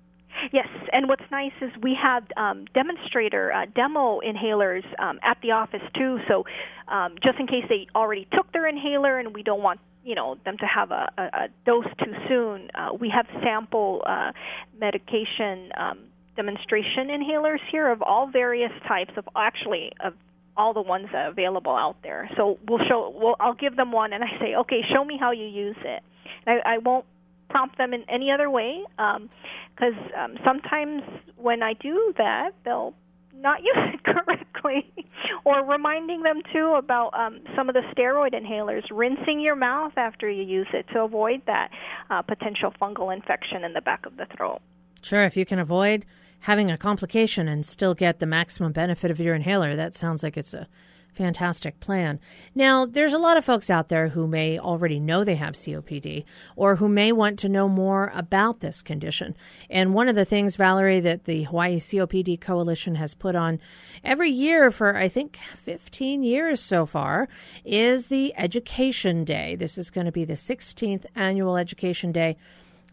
Yes, 0.51 0.67
and 0.91 1.07
what's 1.07 1.23
nice 1.31 1.51
is 1.61 1.69
we 1.83 1.95
have 2.01 2.23
um, 2.35 2.65
demonstrator 2.73 3.53
uh, 3.53 3.67
demo 3.75 4.19
inhalers 4.21 4.83
um, 4.99 5.19
at 5.23 5.38
the 5.43 5.51
office 5.51 5.83
too. 5.95 6.17
So, 6.27 6.45
um, 6.88 7.15
just 7.23 7.39
in 7.39 7.45
case 7.45 7.65
they 7.69 7.85
already 7.93 8.27
took 8.33 8.51
their 8.53 8.67
inhaler 8.67 9.19
and 9.19 9.35
we 9.35 9.43
don't 9.43 9.61
want 9.61 9.79
you 10.03 10.15
know 10.15 10.38
them 10.45 10.57
to 10.57 10.65
have 10.65 10.89
a, 10.89 11.11
a, 11.17 11.21
a 11.21 11.47
dose 11.63 11.85
too 12.03 12.13
soon, 12.27 12.71
uh, 12.73 12.93
we 12.99 13.09
have 13.09 13.27
sample 13.43 14.01
uh, 14.07 14.31
medication 14.79 15.71
um, 15.77 15.99
demonstration 16.35 17.07
inhalers 17.07 17.59
here 17.71 17.89
of 17.91 18.01
all 18.01 18.27
various 18.31 18.71
types 18.88 19.11
of 19.15 19.29
actually 19.35 19.91
of 20.03 20.13
all 20.57 20.73
the 20.73 20.81
ones 20.81 21.07
that 21.11 21.27
are 21.27 21.29
available 21.29 21.75
out 21.75 21.97
there. 22.01 22.29
So 22.35 22.57
we'll 22.67 22.83
show. 22.88 23.13
We'll, 23.15 23.35
I'll 23.39 23.53
give 23.53 23.75
them 23.75 23.91
one, 23.91 24.13
and 24.13 24.23
I 24.23 24.39
say, 24.39 24.55
okay, 24.55 24.81
show 24.93 25.03
me 25.03 25.17
how 25.19 25.31
you 25.31 25.45
use 25.45 25.77
it. 25.83 26.01
I, 26.47 26.60
I 26.65 26.77
won't 26.79 27.05
prompt 27.49 27.77
them 27.77 27.93
in 27.93 28.03
any 28.10 28.31
other 28.31 28.49
way 28.49 28.84
because 28.97 29.93
um, 30.17 30.31
um, 30.31 30.38
sometimes 30.43 31.03
when 31.38 31.63
I 31.63 31.73
do 31.73 32.13
that, 32.17 32.51
they'll 32.63 32.93
not 33.34 33.62
use 33.63 33.93
it 33.93 34.03
correctly. 34.03 34.93
or 35.45 35.63
reminding 35.63 36.23
them 36.23 36.41
too 36.51 36.75
about 36.77 37.13
um, 37.13 37.39
some 37.55 37.69
of 37.69 37.75
the 37.75 37.81
steroid 37.95 38.34
inhalers, 38.34 38.84
rinsing 38.91 39.39
your 39.39 39.55
mouth 39.55 39.93
after 39.97 40.29
you 40.29 40.43
use 40.43 40.67
it 40.73 40.86
to 40.93 41.01
avoid 41.01 41.41
that 41.45 41.69
uh, 42.10 42.21
potential 42.21 42.73
fungal 42.81 43.13
infection 43.13 43.63
in 43.63 43.73
the 43.73 43.81
back 43.81 44.05
of 44.05 44.17
the 44.17 44.25
throat. 44.36 44.62
Sure, 45.01 45.23
if 45.23 45.38
you 45.38 45.45
can 45.45 45.60
avoid 45.60 46.05
having 46.41 46.71
a 46.71 46.77
complication 46.77 47.47
and 47.47 47.65
still 47.65 47.93
get 47.93 48.19
the 48.19 48.25
maximum 48.25 48.71
benefit 48.71 49.12
of 49.12 49.19
your 49.19 49.36
inhaler, 49.36 49.75
that 49.75 49.95
sounds 49.95 50.23
like 50.23 50.38
it's 50.38 50.53
a 50.53 50.67
Fantastic 51.15 51.80
plan. 51.80 52.19
Now, 52.54 52.86
there's 52.86 53.13
a 53.13 53.17
lot 53.17 53.38
of 53.38 53.45
folks 53.45 53.69
out 53.69 53.88
there 53.88 54.10
who 54.10 54.28
may 54.28 54.60
already 54.60 54.99
know 54.99 55.23
they 55.23 55.36
have 55.36 55.54
COPD 55.54 56.25
or 56.58 56.75
who 56.75 56.89
may 56.89 57.13
want 57.13 57.39
to 57.39 57.49
know 57.49 57.69
more 57.69 58.12
about 58.13 58.60
this 58.60 58.82
condition. 58.82 59.34
And 59.69 59.93
one 59.93 60.10
of 60.10 60.15
the 60.15 60.25
things, 60.25 60.58
Valerie, 60.58 60.99
that 60.99 61.23
the 61.23 61.43
Hawaii 61.43 61.80
COPD 61.80 62.41
Coalition 62.41 62.95
has 62.95 63.15
put 63.15 63.34
on 63.34 63.62
every 64.04 64.30
year 64.30 64.71
for, 64.71 64.97
I 64.97 65.08
think, 65.08 65.38
15 65.56 66.21
years 66.21 66.60
so 66.60 66.86
far 66.86 67.30
is 67.63 68.08
the 68.08 68.34
Education 68.38 69.23
Day. 69.23 69.56
This 69.56 69.78
is 69.78 69.89
going 69.89 70.06
to 70.06 70.12
be 70.12 70.25
the 70.25 70.34
16th 70.34 71.06
annual 71.15 71.56
Education 71.56 72.12
Day. 72.12 72.36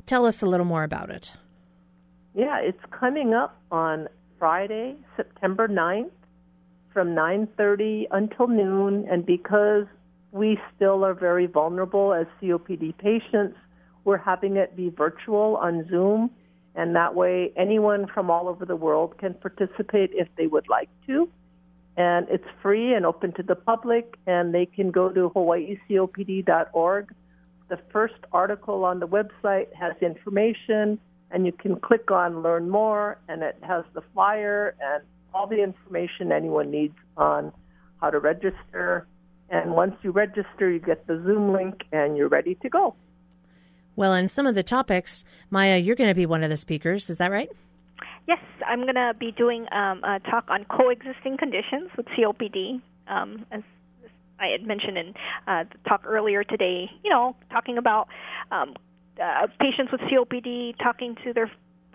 Tell 0.07 0.27
us 0.27 0.43
a 0.43 0.47
little 0.47 0.67
more 0.67 0.85
about 0.85 1.11
it. 1.11 1.35
Yeah, 2.37 2.61
it's 2.61 2.85
coming 2.93 3.35
up 3.35 3.61
on 3.73 4.09
Friday, 4.39 4.95
September 5.17 5.67
9th 5.67 6.11
from 6.93 7.15
9:30 7.15 8.07
until 8.11 8.49
noon 8.49 9.07
and 9.11 9.25
because 9.25 9.87
we 10.31 10.59
still 10.75 11.05
are 11.05 11.15
very 11.15 11.47
vulnerable 11.47 12.13
as 12.13 12.27
COPD 12.41 12.97
patients, 12.99 13.57
we're 14.05 14.17
having 14.17 14.57
it 14.57 14.75
be 14.77 14.89
virtual 14.89 15.57
on 15.57 15.87
Zoom 15.89 16.31
and 16.75 16.97
that 16.97 17.15
way 17.15 17.53
anyone 17.57 18.07
from 18.07 18.31
all 18.31 18.49
over 18.49 18.65
the 18.65 18.77
world 18.77 19.19
can 19.19 19.35
participate 19.35 20.11
if 20.15 20.29
they 20.37 20.47
would 20.47 20.69
like 20.69 20.89
to. 21.07 21.29
And 21.97 22.27
it's 22.31 22.47
free 22.63 22.95
and 22.95 23.05
open 23.05 23.33
to 23.35 23.43
the 23.43 23.55
public 23.55 24.17
and 24.27 24.55
they 24.55 24.65
can 24.65 24.91
go 24.91 25.11
to 25.11 25.31
hawaiicopd.org. 25.31 27.15
The 27.69 27.79
first 27.93 28.15
article 28.33 28.85
on 28.85 29.01
the 29.01 29.09
website 29.09 29.73
has 29.75 29.93
information 30.01 30.99
and 31.31 31.45
you 31.47 31.53
can 31.53 31.79
click 31.79 32.11
on 32.11 32.43
learn 32.43 32.71
more 32.71 33.19
and 33.29 33.43
it 33.43 33.57
has 33.63 33.85
the 33.93 34.03
flyer 34.15 34.75
and 34.81 35.03
all 35.35 35.47
the 35.47 35.63
information 35.63 36.33
anyone 36.33 36.71
needs 36.71 36.95
on 37.17 37.53
how 38.01 38.11
to 38.11 38.19
register. 38.19 39.07
And 39.51 39.75
once 39.75 39.95
you 40.03 40.11
register, 40.11 40.71
you 40.71 40.79
get 40.79 41.07
the 41.07 41.23
Zoom 41.25 41.53
link 41.53 41.83
and 41.93 42.17
you're 42.17 42.29
ready 42.29 42.55
to 42.57 42.69
go. 42.69 42.95
Well, 43.95 44.15
and 44.15 44.31
some 44.31 44.47
of 44.47 44.55
the 44.55 44.63
topics, 44.63 45.25
Maya, 45.51 45.77
you're 45.77 45.97
going 45.97 46.09
to 46.09 46.15
be 46.15 46.27
one 46.27 46.43
of 46.43 46.51
the 46.51 46.57
speakers. 46.57 47.11
Is 47.11 47.19
that 47.19 47.31
right? 47.31 47.51
Yes, 48.27 48.39
I'm 48.67 48.83
going 48.83 48.95
to 48.95 49.15
be 49.19 49.33
doing 49.33 49.67
um, 49.73 50.03
a 50.05 50.21
talk 50.21 50.47
on 50.49 50.65
coexisting 50.65 51.37
conditions 51.37 51.91
with 51.97 52.07
COPD. 52.07 52.81
Um, 53.09 53.45
as 53.51 53.63
I 54.41 54.47
had 54.47 54.67
mentioned 54.67 54.97
in 54.97 55.15
uh, 55.47 55.65
the 55.65 55.89
talk 55.89 56.05
earlier 56.07 56.43
today, 56.43 56.91
you 57.05 57.11
know, 57.11 57.37
talking 57.51 57.79
about 57.79 58.09
um, 58.51 58.75
uh, 59.23 59.47
patients 59.61 59.93
with 59.93 60.01
COPD 60.03 60.77
talking 60.83 61.17
to 61.25 61.33
their 61.33 61.51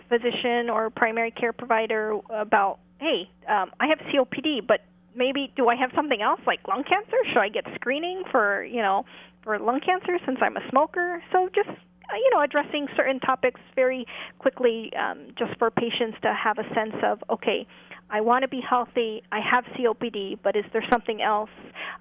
physician 0.10 0.70
or 0.70 0.90
primary 0.90 1.32
care 1.32 1.54
provider 1.54 2.18
about 2.30 2.80
hey, 3.00 3.30
um, 3.48 3.72
I 3.80 3.88
have 3.88 4.00
COPD, 4.00 4.66
but 4.68 4.82
maybe 5.16 5.52
do 5.56 5.68
I 5.68 5.76
have 5.76 5.92
something 5.96 6.22
else 6.22 6.40
like 6.46 6.60
lung 6.68 6.84
cancer? 6.84 7.18
Should 7.30 7.40
I 7.40 7.50
get 7.50 7.66
screening 7.76 8.24
for 8.32 8.64
you 8.64 8.82
know 8.82 9.06
for 9.44 9.58
lung 9.60 9.80
cancer 9.80 10.18
since 10.26 10.40
I'm 10.42 10.58
a 10.58 10.70
smoker? 10.70 11.22
So 11.32 11.50
just 11.54 11.70
uh, 11.70 12.16
you 12.16 12.30
know 12.34 12.42
addressing 12.42 12.88
certain 12.96 13.20
topics 13.20 13.60
very 13.76 14.06
quickly, 14.40 14.92
um, 14.96 15.34
just 15.38 15.58
for 15.58 15.72
patients 15.72 16.18
to 16.22 16.34
have 16.34 16.58
a 16.58 16.74
sense 16.74 16.96
of 17.04 17.24
okay. 17.30 17.68
I 18.10 18.22
want 18.22 18.44
to 18.44 18.48
be 18.48 18.62
healthy. 18.62 19.22
I 19.34 19.42
have 19.42 19.66
COPD, 19.78 20.40
but 20.42 20.56
is 20.56 20.64
there 20.72 20.86
something 20.90 21.22
else 21.22 21.50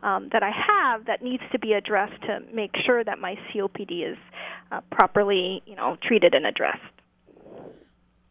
um, 0.05 0.29
that 0.33 0.41
I 0.41 0.53
have 0.53 1.07
that 1.07 1.21
needs 1.21 1.43
to 1.51 1.59
be 1.59 1.73
addressed 1.73 2.23
to 2.23 2.39
make 2.55 2.71
sure 2.85 3.03
that 3.03 3.19
my 3.19 3.35
COPD 3.53 4.13
is 4.13 4.17
uh, 4.71 4.83
properly, 4.93 5.65
you 5.67 5.75
know, 5.75 5.97
treated 6.07 6.33
and 6.33 6.47
addressed? 6.47 6.96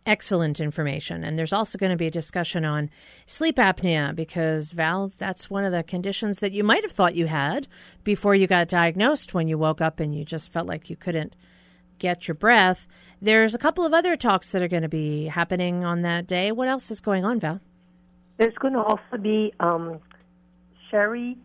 Excellent 0.05 0.59
information. 0.59 1.23
And 1.23 1.37
there's 1.37 1.53
also 1.53 1.77
going 1.77 1.91
to 1.91 1.97
be 1.97 2.07
a 2.07 2.11
discussion 2.11 2.63
on 2.65 2.89
sleep 3.25 3.57
apnea 3.57 4.15
because, 4.15 4.71
Val, 4.71 5.11
that's 5.17 5.49
one 5.49 5.65
of 5.65 5.71
the 5.71 5.83
conditions 5.83 6.39
that 6.39 6.51
you 6.51 6.63
might 6.63 6.83
have 6.83 6.91
thought 6.91 7.15
you 7.15 7.27
had 7.27 7.67
before 8.03 8.35
you 8.35 8.47
got 8.47 8.67
diagnosed 8.67 9.33
when 9.33 9.47
you 9.47 9.57
woke 9.57 9.81
up 9.81 9.99
and 9.99 10.15
you 10.15 10.23
just 10.23 10.51
felt 10.51 10.67
like 10.67 10.89
you 10.89 10.95
couldn't 10.95 11.35
get 11.99 12.27
your 12.27 12.35
breath. 12.35 12.87
There's 13.21 13.55
a 13.55 13.57
couple 13.57 13.85
of 13.85 13.93
other 13.93 14.15
talks 14.15 14.51
that 14.51 14.61
are 14.61 14.67
going 14.67 14.83
to 14.83 14.89
be 14.89 15.25
happening 15.25 15.83
on 15.83 16.01
that 16.01 16.27
day. 16.27 16.51
What 16.51 16.67
else 16.67 16.91
is 16.91 17.01
going 17.01 17.25
on, 17.25 17.39
Val? 17.39 17.61
There's 18.37 18.55
going 18.55 18.73
to 18.73 18.81
also 18.81 19.17
be 19.19 19.53
um, 19.59 19.99
Sherry 20.91 21.37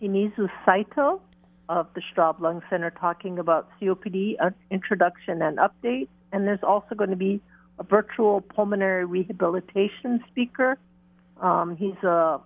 Shimizu 0.00 0.48
Saito 0.64 1.22
of 1.68 1.86
the 1.94 2.02
Straub 2.02 2.40
Lung 2.40 2.62
Center 2.68 2.90
talking 2.90 3.38
about 3.38 3.68
COPD 3.80 4.34
uh, 4.40 4.50
introduction 4.70 5.42
and 5.42 5.58
updates. 5.58 6.08
And 6.32 6.46
there's 6.46 6.62
also 6.62 6.94
going 6.94 7.10
to 7.10 7.16
be 7.16 7.40
a 7.78 7.84
virtual 7.84 8.40
pulmonary 8.40 9.04
rehabilitation 9.04 10.22
speaker. 10.28 10.78
Um, 11.40 11.76
he's 11.76 12.02
a 12.02 12.40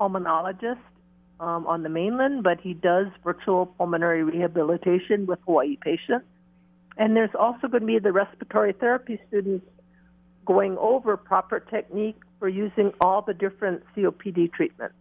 pulmonologist 0.00 0.78
um, 1.38 1.66
on 1.66 1.82
the 1.82 1.88
mainland, 1.88 2.42
but 2.42 2.60
he 2.60 2.74
does 2.74 3.06
virtual 3.24 3.66
pulmonary 3.66 4.22
rehabilitation 4.22 5.26
with 5.26 5.38
Hawaii 5.46 5.76
patients. 5.76 6.26
And 6.96 7.16
there's 7.16 7.34
also 7.38 7.68
going 7.68 7.82
to 7.82 7.86
be 7.86 7.98
the 7.98 8.12
respiratory 8.12 8.72
therapy 8.72 9.20
students 9.28 9.66
going 10.44 10.76
over 10.78 11.16
proper 11.16 11.60
technique 11.60 12.16
for 12.38 12.48
using 12.48 12.92
all 13.00 13.22
the 13.22 13.34
different 13.34 13.82
COPD 13.96 14.52
treatments. 14.52 14.94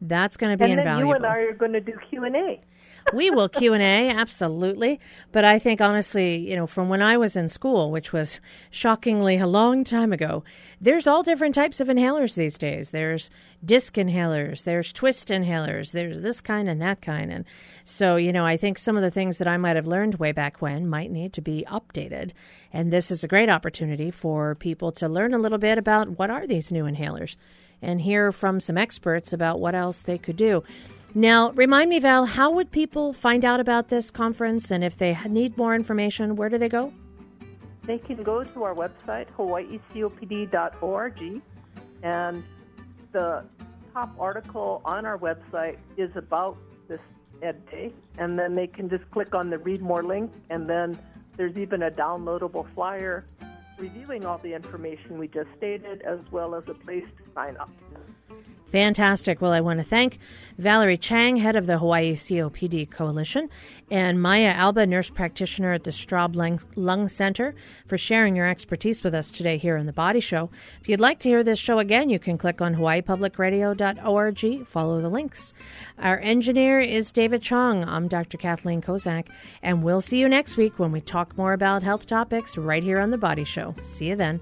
That's 0.00 0.36
going 0.36 0.56
to 0.56 0.64
be 0.64 0.70
and 0.70 0.80
invaluable. 0.80 1.14
And 1.14 1.24
then 1.24 1.30
you 1.30 1.38
and 1.40 1.48
I 1.48 1.50
are 1.50 1.54
going 1.54 1.72
to 1.72 1.80
do 1.80 1.94
Q 2.10 2.24
and 2.24 2.36
A 2.36 2.60
we 3.12 3.30
will 3.30 3.48
Q 3.48 3.74
and 3.74 3.82
A, 3.82 4.10
absolutely. 4.16 5.00
But 5.32 5.44
I 5.44 5.58
think 5.58 5.80
honestly, 5.80 6.36
you 6.36 6.56
know, 6.56 6.66
from 6.66 6.88
when 6.88 7.02
I 7.02 7.16
was 7.16 7.36
in 7.36 7.48
school, 7.48 7.90
which 7.90 8.12
was 8.12 8.40
shockingly 8.70 9.38
a 9.38 9.46
long 9.46 9.84
time 9.84 10.12
ago, 10.12 10.44
there's 10.80 11.06
all 11.06 11.22
different 11.22 11.54
types 11.54 11.80
of 11.80 11.88
inhalers 11.88 12.34
these 12.34 12.58
days. 12.58 12.90
There's 12.90 13.30
disc 13.64 13.94
inhalers, 13.94 14.64
there's 14.64 14.92
twist 14.92 15.28
inhalers, 15.28 15.92
there's 15.92 16.22
this 16.22 16.40
kind 16.40 16.68
and 16.68 16.80
that 16.82 17.00
kind, 17.00 17.32
and 17.32 17.44
so 17.84 18.16
you 18.16 18.32
know, 18.32 18.46
I 18.46 18.56
think 18.56 18.78
some 18.78 18.96
of 18.96 19.02
the 19.02 19.10
things 19.10 19.38
that 19.38 19.48
I 19.48 19.56
might 19.56 19.76
have 19.76 19.86
learned 19.86 20.16
way 20.16 20.32
back 20.32 20.60
when 20.60 20.88
might 20.88 21.10
need 21.10 21.32
to 21.34 21.40
be 21.40 21.64
updated. 21.68 22.32
And 22.72 22.92
this 22.92 23.10
is 23.10 23.24
a 23.24 23.28
great 23.28 23.48
opportunity 23.48 24.10
for 24.10 24.54
people 24.54 24.92
to 24.92 25.08
learn 25.08 25.32
a 25.32 25.38
little 25.38 25.58
bit 25.58 25.78
about 25.78 26.18
what 26.18 26.30
are 26.30 26.46
these 26.46 26.70
new 26.70 26.84
inhalers 26.84 27.36
and 27.80 28.00
hear 28.00 28.32
from 28.32 28.60
some 28.60 28.78
experts 28.78 29.32
about 29.32 29.60
what 29.60 29.74
else 29.74 30.00
they 30.00 30.18
could 30.18 30.36
do. 30.36 30.62
Now, 31.14 31.52
remind 31.52 31.90
me, 31.90 32.00
Val, 32.00 32.26
how 32.26 32.50
would 32.50 32.70
people 32.70 33.12
find 33.12 33.44
out 33.44 33.60
about 33.60 33.88
this 33.88 34.10
conference? 34.10 34.70
And 34.70 34.84
if 34.84 34.96
they 34.96 35.18
need 35.28 35.56
more 35.56 35.74
information, 35.74 36.36
where 36.36 36.48
do 36.48 36.58
they 36.58 36.68
go? 36.68 36.92
They 37.86 37.98
can 37.98 38.22
go 38.22 38.44
to 38.44 38.62
our 38.64 38.74
website, 38.74 39.26
hawaiicopd.org, 39.36 41.42
and 42.02 42.44
the 43.12 43.44
top 43.94 44.14
article 44.18 44.82
on 44.84 45.06
our 45.06 45.16
website 45.16 45.78
is 45.96 46.10
about 46.14 46.58
this 46.86 47.00
Ed 47.42 47.64
Day. 47.70 47.92
And 48.18 48.38
then 48.38 48.54
they 48.54 48.66
can 48.66 48.90
just 48.90 49.10
click 49.10 49.34
on 49.34 49.48
the 49.48 49.58
Read 49.58 49.80
More 49.80 50.02
link, 50.02 50.30
and 50.50 50.68
then 50.68 50.98
there's 51.38 51.56
even 51.56 51.84
a 51.84 51.90
downloadable 51.90 52.66
flyer 52.74 53.24
reviewing 53.78 54.24
all 54.24 54.38
the 54.38 54.54
information 54.54 55.18
we 55.18 55.28
just 55.28 55.48
stated, 55.56 56.02
as 56.02 56.18
well 56.30 56.54
as 56.54 56.64
a 56.68 56.74
place 56.74 57.04
to 57.18 57.32
sign 57.34 57.56
up. 57.56 57.70
Fantastic. 58.70 59.40
Well, 59.40 59.52
I 59.52 59.60
want 59.60 59.78
to 59.78 59.84
thank 59.84 60.18
Valerie 60.58 60.98
Chang, 60.98 61.38
head 61.38 61.56
of 61.56 61.66
the 61.66 61.78
Hawaii 61.78 62.12
COPD 62.12 62.90
Coalition, 62.90 63.48
and 63.90 64.20
Maya 64.20 64.48
Alba, 64.48 64.86
nurse 64.86 65.08
practitioner 65.08 65.72
at 65.72 65.84
the 65.84 65.90
Straub 65.90 66.36
Lung 66.76 67.08
Center, 67.08 67.54
for 67.86 67.96
sharing 67.96 68.36
your 68.36 68.46
expertise 68.46 69.02
with 69.02 69.14
us 69.14 69.30
today 69.30 69.56
here 69.56 69.78
on 69.78 69.86
The 69.86 69.92
Body 69.92 70.20
Show. 70.20 70.50
If 70.82 70.88
you'd 70.88 71.00
like 71.00 71.18
to 71.20 71.30
hear 71.30 71.42
this 71.42 71.58
show 71.58 71.78
again, 71.78 72.10
you 72.10 72.18
can 72.18 72.36
click 72.36 72.60
on 72.60 72.74
hawaiipublicradio.org, 72.74 74.66
follow 74.66 75.00
the 75.00 75.08
links. 75.08 75.54
Our 75.98 76.18
engineer 76.18 76.80
is 76.80 77.10
David 77.10 77.40
Chong. 77.40 77.84
I'm 77.84 78.06
Dr. 78.06 78.36
Kathleen 78.36 78.82
Kozak, 78.82 79.28
and 79.62 79.82
we'll 79.82 80.02
see 80.02 80.18
you 80.18 80.28
next 80.28 80.58
week 80.58 80.78
when 80.78 80.92
we 80.92 81.00
talk 81.00 81.38
more 81.38 81.54
about 81.54 81.82
health 81.82 82.06
topics 82.06 82.58
right 82.58 82.82
here 82.82 82.98
on 82.98 83.10
The 83.10 83.18
Body 83.18 83.44
Show. 83.44 83.74
See 83.80 84.08
you 84.08 84.16
then. 84.16 84.40